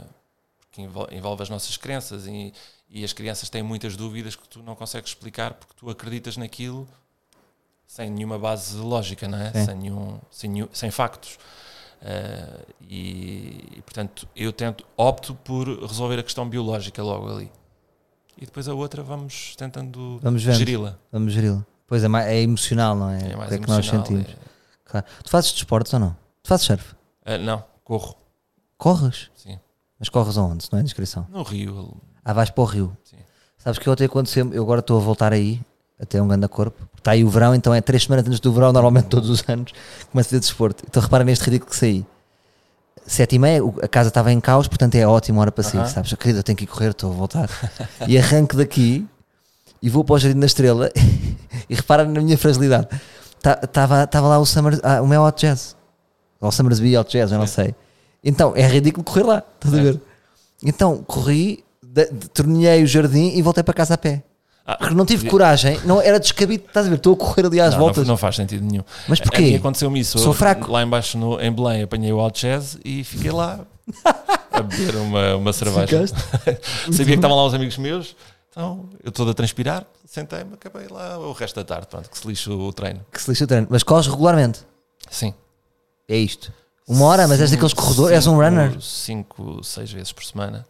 [0.59, 2.53] porque envol- envolve as nossas crenças e,
[2.89, 6.85] e as crianças têm muitas dúvidas que tu não consegues explicar porque tu acreditas naquilo
[7.85, 9.51] sem nenhuma base lógica, não é?
[9.53, 9.65] Sim.
[9.65, 11.37] Sem, nenhum, sem, nenhum- sem factos.
[12.01, 17.49] Uh, e, e, portanto eu tento, opto por resolver a questão biológica logo ali.
[18.37, 20.97] E depois a outra vamos tentando Vamos geri-la.
[21.11, 21.65] Vamos geri-la.
[21.87, 23.31] Pois é, mais- é emocional, não é?
[23.31, 24.29] É mais é que nós emocional, sentimos.
[24.29, 24.35] é-
[24.85, 25.05] Claro.
[25.23, 26.11] Tu fazes desportos ou não?
[26.43, 26.95] Tu fazes surf?
[27.25, 28.15] Ah, não, corro,
[28.77, 29.29] Corres?
[29.35, 29.59] sim.
[29.99, 30.63] Mas corres aonde?
[30.65, 31.25] Se não é descrição.
[31.29, 32.95] No Rio, Ah, vais para o Rio.
[33.03, 33.17] Sim.
[33.57, 35.59] Sabes que ontem aconteceu, eu agora estou a voltar aí,
[35.99, 36.87] até um grande corpo.
[36.97, 39.71] Está aí o verão, então é três semanas antes do verão, normalmente todos os anos,
[40.11, 40.83] começo a fazer desporto.
[40.87, 42.05] Então repara neste ridículo que saí.
[43.05, 46.13] Sete e meia, a casa estava em caos, portanto é ótima hora para sair, sabes?
[46.13, 47.49] Querida, eu tenho que ir correr, estou a voltar.
[48.07, 49.05] e arranco daqui
[49.81, 50.91] e vou para o Jardim da Estrela
[51.69, 52.87] e repara na minha fragilidade.
[53.63, 55.75] Estava lá o, Summer, ah, o meu Hot Jazz,
[56.41, 57.53] ou o Summersby Hot Jazz, eu não Sim.
[57.53, 57.75] sei.
[58.23, 60.01] Então é ridículo correr lá, estás a ver?
[60.63, 64.23] Então corri, de- de- torneei o jardim e voltei para casa a pé.
[64.69, 66.97] Ah, Porque não tive coragem, não era descabido, estás a ver?
[66.97, 68.03] Estou a correr ali às não, voltas.
[68.05, 68.83] Não, não faz sentido nenhum.
[69.07, 69.55] Mas porquê?
[69.57, 70.19] aconteceu-me isso.
[70.19, 70.69] Sou fraco.
[70.69, 73.61] Lá embaixo no, em Belém apanhei o Alt Jazz e fiquei lá
[74.51, 76.05] a beber uma, uma cerveja.
[76.91, 78.13] Sabia que estavam lá os amigos meus,
[78.51, 82.27] então eu todo a transpirar, sentei-me, acabei lá o resto da tarde, pronto, que se
[82.27, 82.99] lixe o treino.
[83.09, 83.67] Que se lixa o treino.
[83.69, 84.65] Mas corres regularmente.
[85.09, 85.33] Sim.
[86.09, 86.51] É isto.
[86.85, 88.81] Uma hora, mas és daqueles corredores, és um runner.
[88.81, 90.65] Cinco, seis vezes por semana.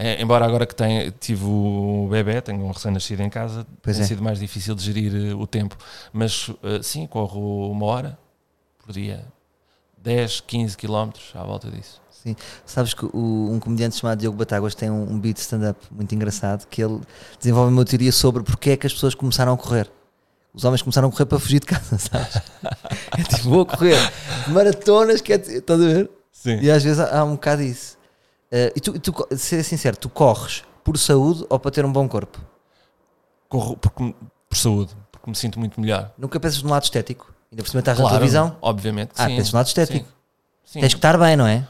[0.00, 4.04] É, embora agora que tenho, tive o bebê, tenho um recém-nascido em casa, Pois tem
[4.04, 4.06] é.
[4.08, 5.76] sido mais difícil de gerir eh, o tempo.
[6.12, 8.18] Mas eh, sim, corro uma hora
[8.78, 9.24] por dia,
[10.00, 12.00] 10, 15 quilómetros à volta disso.
[12.12, 12.36] Sim.
[12.64, 16.66] Sabes que o- um comediante chamado Diogo Batáguas tem um, um beat stand-up muito engraçado
[16.68, 17.00] que ele
[17.40, 19.90] desenvolve uma teoria sobre porque é que as pessoas começaram a correr.
[20.54, 22.36] Os homens começaram a correr para fugir de casa, sabes?
[22.36, 23.96] é tipo, vou correr
[24.48, 26.10] maratonas, que é, estás a ver?
[26.32, 26.58] Sim.
[26.60, 27.97] E às vezes há, há um bocado isso.
[28.50, 32.08] Eh, e tu, tu, ser sincero, tu corres por saúde ou para ter um bom
[32.08, 32.38] corpo?
[33.48, 34.14] Corro porque
[34.48, 36.10] por saúde, porque me sinto muito melhor.
[36.18, 37.32] Nunca pensas no lado estético?
[37.50, 38.56] Ainda por cima estás na televisão?
[38.60, 39.14] obviamente.
[39.14, 39.36] que Ah, sim.
[39.36, 40.06] pensas no lado estético.
[40.06, 40.14] Sim.
[40.64, 40.80] Sim.
[40.80, 41.66] Tens que estar bem, não é?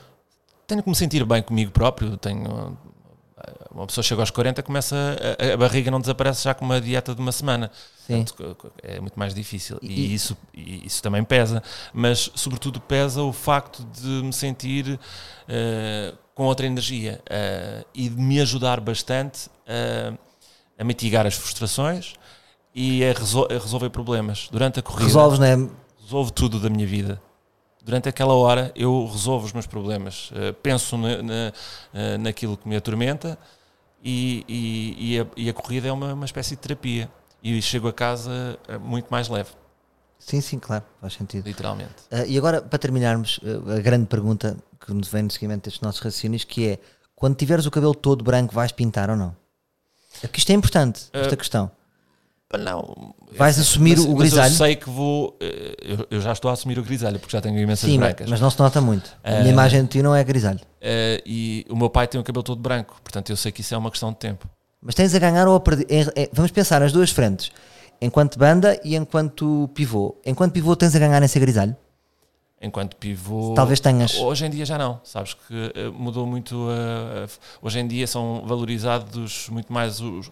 [0.66, 2.16] Tenho que me sentir bem comigo próprio.
[2.16, 2.76] Tenho,
[3.70, 4.96] uma pessoa chega aos 40, começa
[5.38, 7.70] a, a barriga não desaparece já com uma dieta de uma semana.
[8.06, 9.78] Portanto, é muito mais difícil.
[9.80, 11.62] E, E- isso, e isso também pesa.
[11.92, 14.98] Mas, sobretudo, pesa o facto de me sentir
[15.48, 20.14] eh, com outra energia eh, e de me ajudar bastante a-
[20.78, 22.14] a mitigar as frustrações
[22.72, 24.48] e a, resol- a resolver problemas.
[24.52, 25.68] Durante a corrida, Resolves, não é?
[26.00, 27.20] resolvo tudo da minha vida.
[27.84, 31.52] Durante aquela hora eu resolvo os meus problemas, Eh, penso na, na-
[31.92, 33.36] eh, naquilo que me atormenta
[34.00, 37.10] e, e- e a, e a corrida é uma, uma espécie de terapia.
[37.42, 39.50] E chego a casa muito mais leve,
[40.20, 41.44] Sim, sim, claro, faz sentido.
[41.46, 41.94] literalmente.
[42.12, 45.80] Ah, e agora, para terminarmos, ah, a grande pergunta que nos vem no seguimento destes
[45.82, 46.78] nossos raciocínios, que é,
[47.14, 49.34] quando tiveres o cabelo todo branco, vais pintar ou não?
[50.22, 51.70] É que isto é importante, esta Ah, questão.
[52.58, 54.52] Não, Vais assumir mas, o mas grisalho?
[54.54, 55.36] eu sei que vou.
[55.38, 58.06] eh, Eu, eu já estou a assumir o grisalho porque já tenho imensas Sim, mas,
[58.08, 58.30] brancas.
[58.30, 59.14] mas não se nota muito.
[59.22, 60.60] A minha Ah, imagem de ti não é grisalho.
[60.80, 63.74] Eh, e o meu pai tem o cabelo todo branco, portanto eu sei que isso
[63.74, 64.48] é uma questão de tempo.
[64.80, 65.86] Mas tens a ganhar ou a perder.
[65.90, 67.52] em- em- vamos pensar nas duas frentes.
[68.00, 70.16] Enquanto banda e enquanto pivô.
[70.24, 71.76] Enquanto pivô tens a ganhar em ser grisalho?
[72.60, 73.54] Enquanto pivô.
[73.54, 74.14] Talvez tenhas.
[74.16, 76.56] Hoje em dia já não, sabes que eh, mudou muito.
[76.70, 77.28] a-
[77.62, 80.28] hoje em dia são valorizados muito mais os-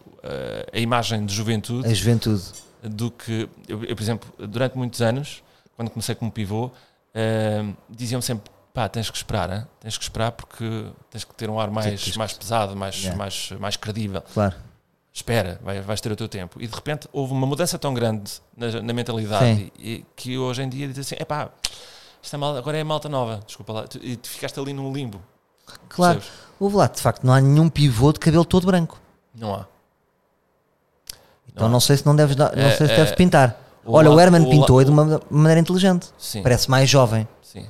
[0.72, 2.42] a, imagem de juventude A juventude.
[2.82, 3.48] do que.
[3.68, 5.40] Eu, eu, por exemplo, durante muitos anos,
[5.76, 6.68] quando comecei como pivô,
[7.14, 9.64] eh, diziam-me sempre: pá, tens que esperar, hein?
[9.78, 13.16] tens que esperar porque tens que ter um ar mais, que- mais pesado, mais, Yeah.
[13.16, 14.20] mais, mais credível.
[14.34, 14.54] Claro.
[15.12, 16.60] Espera, vai- vais ter o teu tempo.
[16.60, 20.62] E de repente houve uma mudança tão grande na, na mentalidade e, e que hoje
[20.62, 21.95] em dia diz assim: epá, isto
[22.34, 25.20] é mal, agora é malta nova, desculpa lá, Tu- e tu ficaste ali num limbo.
[25.88, 26.18] Claro.
[26.20, 26.38] percebes?
[26.58, 28.98] Houve lá, de facto, não há nenhum pivô de cabelo todo branco.
[29.34, 29.66] Não há.
[31.52, 33.60] Então não, sei se não deves, dar- não É, sei se é, deves pintar.
[33.84, 36.08] Olha, o lado- Herman la- pintou de uma maneira inteligente.
[36.18, 36.42] Sim.
[36.42, 37.26] Parece mais jovem.
[37.42, 37.66] Sim.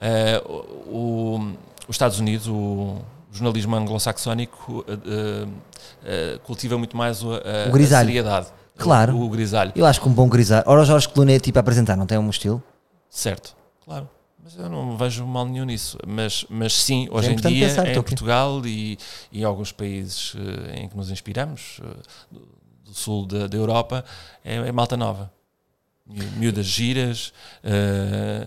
[0.00, 0.52] Eh, o,
[0.96, 1.52] o-
[1.88, 2.98] os Estados Unidos, o
[3.32, 5.46] jornalismo anglo-saxónico, eh,
[6.04, 8.04] eh, cultiva muito mais o, a, O grisalho.
[8.04, 8.46] a seriedade.
[8.78, 9.14] Claro.
[9.16, 9.72] O, o grisalho.
[9.74, 10.64] Eu acho que um bom grisalho.
[10.66, 12.62] Ora, o Jorge Clooney tipo a apresentar, não tem um estilo?
[13.10, 14.08] Certo, claro.
[14.42, 15.98] Mas eu não vejo mal nenhum nisso.
[16.06, 17.94] Mas, mas sim, hoje É em dia, pensar, em.
[17.94, 18.96] Portugal e,
[19.32, 21.96] e alguns países eh, em que nos inspiramos, eh,
[22.30, 22.48] do,
[22.84, 24.04] do sul da, da Europa,
[24.44, 25.32] é, é malta nova.
[26.06, 27.32] Mi- Miúdas giras,
[27.64, 28.46] eh,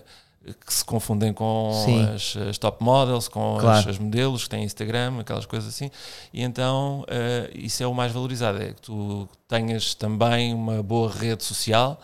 [0.66, 1.70] que se confundem com
[2.14, 3.90] as, as top models, com as, Claro.
[3.90, 5.90] as modelos que têm Instagram, aquelas coisas assim.
[6.32, 7.04] E então
[7.52, 12.00] isso é o mais valorizado, é que tu tenhas também uma boa rede social.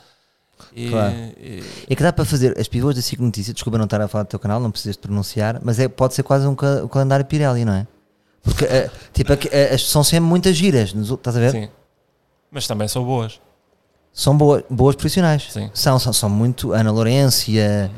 [0.75, 1.15] E, Claro.
[1.39, 4.09] e- É que dá para fazer as pivôs da SIC Notícia, desculpa não estar a
[4.09, 6.83] falar do teu canal, não precisas de pronunciar, mas é, pode ser quase um, ca-
[6.85, 7.87] um calendário Pirelli, não é?
[8.43, 11.51] Porque eh, tipo, aqui, eh, são sempre muitas giras, estás a ver?
[11.53, 11.69] Sim.
[12.51, 13.41] Mas também são boas.
[14.13, 15.47] São boas, boas profissionais.
[15.53, 15.71] Sim.
[15.75, 16.73] São, são, são muito.
[16.73, 17.91] Ana Lourencia,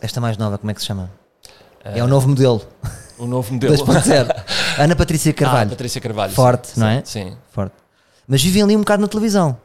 [0.00, 1.10] esta mais nova, como é que se chama?
[1.82, 2.60] É o novo modelo,
[3.18, 3.74] O novo modelo.
[3.74, 4.44] 2.0.
[4.78, 6.32] Ana Patrícia Ah, Carvalho, Patrícia Carvalho.
[6.32, 7.02] Forte, sim, não é?
[7.04, 7.36] Sim.
[7.50, 7.72] forte.
[8.28, 9.56] Mas vivem ali um bocado na televisão.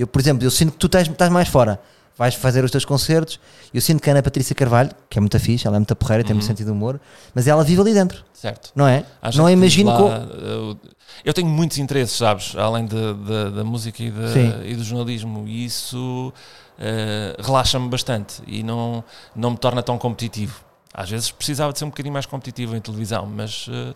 [0.00, 1.80] Eu, por exemplo, eu sinto que tu estás, estás mais fora.
[2.16, 3.40] Vais fazer os teus concertos.
[3.72, 6.22] Eu sinto que a Ana Patrícia Carvalho, que é muito fixe, ela é muito porreira,
[6.24, 7.00] tem muito sentido de humor,
[7.34, 8.70] mas ela vive ali dentro, Certo.
[8.74, 9.04] não é?
[9.22, 10.78] Acho não que imagino lá, eu,
[11.24, 12.54] eu tenho muitos interesses, sabes?
[12.56, 15.46] Além de- de- da música e, de- e do jornalismo.
[15.48, 16.32] E isso
[16.78, 19.02] eh, relaxa-me bastante e não,
[19.34, 20.62] não me torna tão competitivo.
[20.92, 23.94] Às vezes precisava de ser um bocadinho mais competitivo em televisão, mas eh,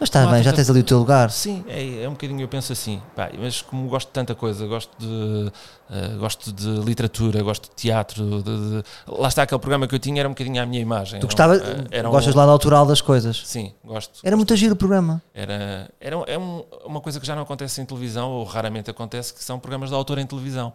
[0.00, 1.28] Mas há bem, já tens ali o teu lugar.
[1.30, 3.02] sim, é, é um bocadinho, eu penso assim.
[3.16, 5.52] Pá, mas como gosto de tanta coisa, gosto de,
[5.90, 9.98] eh, gosto de literatura, gosto de teatro, de, de- lá está aquele programa que eu
[9.98, 11.18] tinha, era um bocadinho à minha imagem.
[11.18, 13.42] Tu Era um- gostava, eh, era um- gostas lá da autoral das coisas.
[13.44, 14.20] Sim, gosto.
[14.22, 15.20] Era muito giro o programa.
[15.34, 19.34] Era, era é um- uma coisa que já não acontece em televisão, ou raramente acontece,
[19.34, 20.72] que são programas de autor em televisão.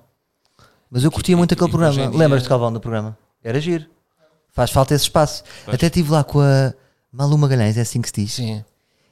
[0.91, 1.93] Mas eu curtia E- muito e- aquele e programa.
[1.93, 3.17] dia- Lembras-te, Calvão, do programa?
[3.43, 3.85] Era giro.
[4.51, 5.43] Faz falta esse espaço.
[5.65, 5.75] Pois.
[5.75, 6.73] Até estive lá com a
[7.11, 8.33] Malu Magalhães, é assim que se diz.
[8.33, 8.63] Sim.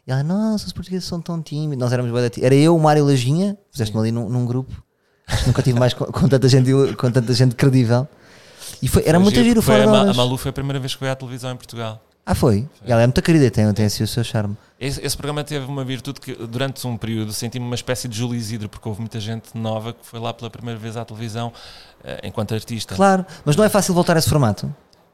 [0.07, 1.77] E ela, nossa, os portugueses são tão tímidos.
[1.77, 4.71] Nós éramos tí- Era eu, o Mário Lajinha, fizeste-me ali num, num grupo.
[5.27, 8.07] Acho que nunca tive mais com, com tanta gente, com tanta gente credível.
[8.81, 10.13] E foi, era Foi muito giro porque fora foi a, a.
[10.13, 12.01] Malu foi a primeira vez que veio à televisão em Portugal.
[12.25, 12.67] Ah, foi?
[12.85, 14.55] E ela é muito querida, tem, tem assim o seu charme.
[14.79, 18.35] Esse, esse programa teve uma virtude que, durante um período, senti-me uma espécie de Júlio
[18.35, 21.51] Isidro, porque houve muita gente nova que foi lá pela primeira vez à televisão
[22.03, 22.93] eh, enquanto artista.
[22.95, 24.73] Claro, mas não é fácil voltar a esse formato.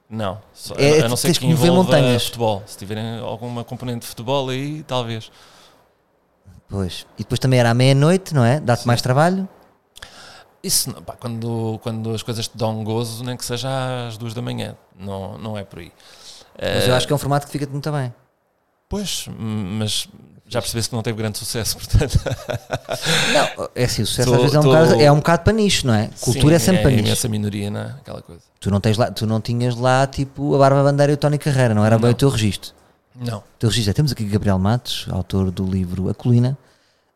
[0.10, 2.26] Não, só- É, a não ser que que envolva montanhas.
[2.26, 2.64] futebol.
[2.66, 5.30] Se tiverem alguma componente de futebol aí, talvez.
[6.70, 7.06] Pois.
[7.18, 8.60] E depois também era à meia-noite, não é?
[8.60, 9.48] Dá-te mais trabalho.
[10.64, 14.42] Isso, pá, quando, quando as coisas te dão gozo, nem que seja às duas da
[14.42, 15.92] manhã, não, não é por aí.
[16.60, 18.14] Mas Eh, eu acho que é um formato que fica-te muito bem.
[18.90, 20.08] Pois, mas
[20.48, 22.20] já percebeste que não teve grande sucesso, portanto.
[23.34, 25.44] Não, é assim, o sucesso Tô- às vezes é um, tô- bocado, é um bocado
[25.44, 26.10] para nicho, não é?
[26.22, 27.08] Cultura é Sim, sempre para é nicho.
[27.08, 27.86] imensa minoria, não é?
[28.00, 28.42] Aquela coisa.
[28.60, 31.38] Tu não, tens lá, tu não tinhas lá tipo a Barba Bandeira e o Tony
[31.38, 32.12] Carreira, não era bem Não.
[32.12, 32.72] o teu registro.
[33.16, 33.40] Não.
[33.40, 36.58] O teu registro é, temos aqui Gabriel Matos, autor do livro A Colina,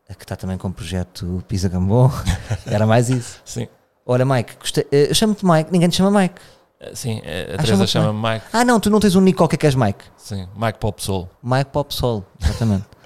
[0.10, 2.12] eh, que está também com o projeto Pisa Gambon.
[2.66, 3.40] era mais isso.
[3.46, 3.68] Sim.
[4.06, 6.36] Olha, Mike, gostei- eh, eu chamo-te Mike, ninguém te chama Mike.
[6.80, 8.46] Eh, Sim, a Ah, Teresa chama-te chama Mike.
[8.52, 10.04] Ah, não, tu não tens um qualquer que és Mike.
[10.18, 11.30] Sim, Mike Pop Soul.
[11.44, 12.86] Mike Pop Soul, exatamente.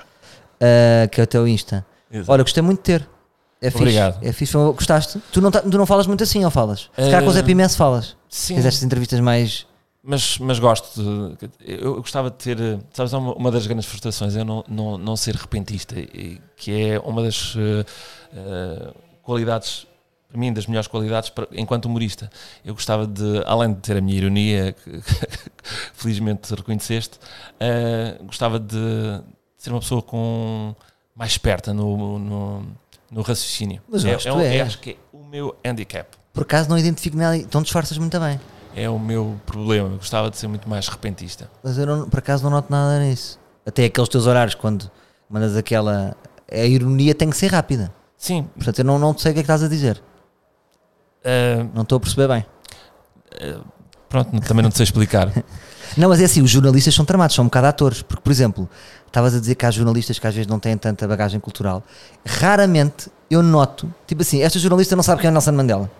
[0.60, 1.86] Eh, que é o teu Insta.
[2.12, 2.32] Exato.
[2.32, 3.10] Olha, gostei muito de ter.
[3.62, 3.84] É fixe.
[3.84, 4.20] Obrigado.
[4.26, 4.54] É fixe.
[4.54, 5.20] Gostaste?
[5.32, 6.82] Tu não, tu não falas muito assim, ou falas?
[6.96, 8.16] Se calhar com o Zé Eh, Pimense falas.
[8.30, 9.66] Sim, Fizeste entrevistas mais.
[10.04, 11.50] mas, mas gosto de.
[11.66, 12.58] Eu, gostava de ter.
[12.94, 17.00] Sabes, uma, uma das grandes frustrações é não, não, não ser repentista, e- que é
[17.00, 17.86] uma das eh,
[18.36, 18.94] eh,
[19.24, 19.88] qualidades,
[20.30, 22.30] para mim, das melhores qualidades para- enquanto humorista.
[22.64, 25.02] Eu gostava de, além de ter a minha ironia, que,
[25.94, 27.18] felizmente reconheceste,
[27.60, 29.22] eh, gostava de
[29.66, 30.74] ser uma pessoa com
[31.16, 32.66] mais esperta no, no,
[33.12, 33.82] no raciocínio.
[33.90, 34.62] Mas eu é, acho que é, tu é.
[34.62, 36.08] acho que é o meu handicap.
[36.34, 37.36] Por acaso não identifico nada.
[37.38, 38.40] Então disfarças muito bem.
[38.76, 39.90] É o meu problema.
[39.90, 41.50] Eu gostava de ser muito mais repentista.
[41.64, 43.40] Mas eu não, por acaso não noto nada nisso.
[43.66, 44.92] Até aqueles teus horários, quando
[45.30, 46.16] mandas aquela.
[46.52, 47.92] A ironia tem que ser rápida.
[48.18, 50.02] Sim, Portanto, eu não, não sei o que é que estás a dizer.
[51.24, 52.46] eh, Não estou a perceber bem.
[54.10, 55.32] pronto, também não te sei explicar.
[55.98, 58.02] Não, mas é assim, os jornalistas são tramados, são um bocado atores.
[58.02, 58.70] Porque, por exemplo,
[59.08, 61.84] estavas a dizer que há jornalistas que às vezes não têm tanta bagagem cultural.
[62.26, 65.92] Raramente eu noto, tipo assim, esta jornalista não sabe quem é o Nelson Mandela.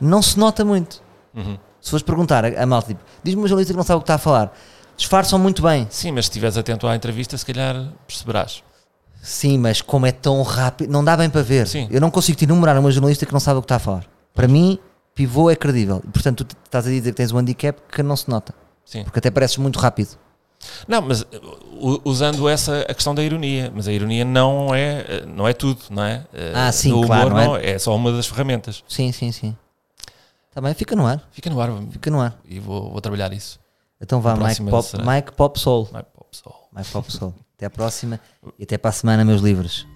[0.00, 1.02] Não se nota muito.
[1.34, 1.58] Uhum.
[1.80, 4.04] Se fores perguntar a, a malta, tipo, diz-me uma jornalista que não sabe o que
[4.04, 4.52] está a falar.
[4.96, 5.86] Disfarçam muito bem.
[5.90, 8.62] Sim, mas se estiveres atento à entrevista, se calhar perceberás.
[9.22, 11.66] Sim, mas como é tão rápido, não dá bem para ver.
[11.66, 11.88] Sim.
[11.90, 14.04] Eu não consigo te enumerar uma jornalista que não sabe o que está a falar.
[14.34, 14.78] Para mim,
[15.14, 16.02] pivô é credível.
[16.06, 18.54] E, portanto, tu estás a dizer que tens um handicap que não se nota.
[18.88, 19.04] Sim.
[19.04, 20.16] Porque até pareces muito rápido.
[20.88, 25.46] Não, mas uh, usando essa a questão da ironia, mas a ironia não é, não
[25.46, 26.24] é tudo, não é?
[26.54, 28.82] Ah, sim, humor claro, não é- é só uma das ferramentas.
[28.88, 29.54] Sim, sim, sim.
[30.54, 31.22] Também fica no ar.
[31.30, 32.36] Fica no ar Fica no ar.
[32.48, 33.60] e vou, vou trabalhar isso.
[34.00, 35.86] Então vá, Mike Pop, será- Mike Pop Soul.
[35.86, 36.68] Para o pessoal.
[36.74, 37.34] Mike Pop Soul.
[37.56, 38.18] Até à próxima
[38.58, 39.86] e até para a semana, meus livros.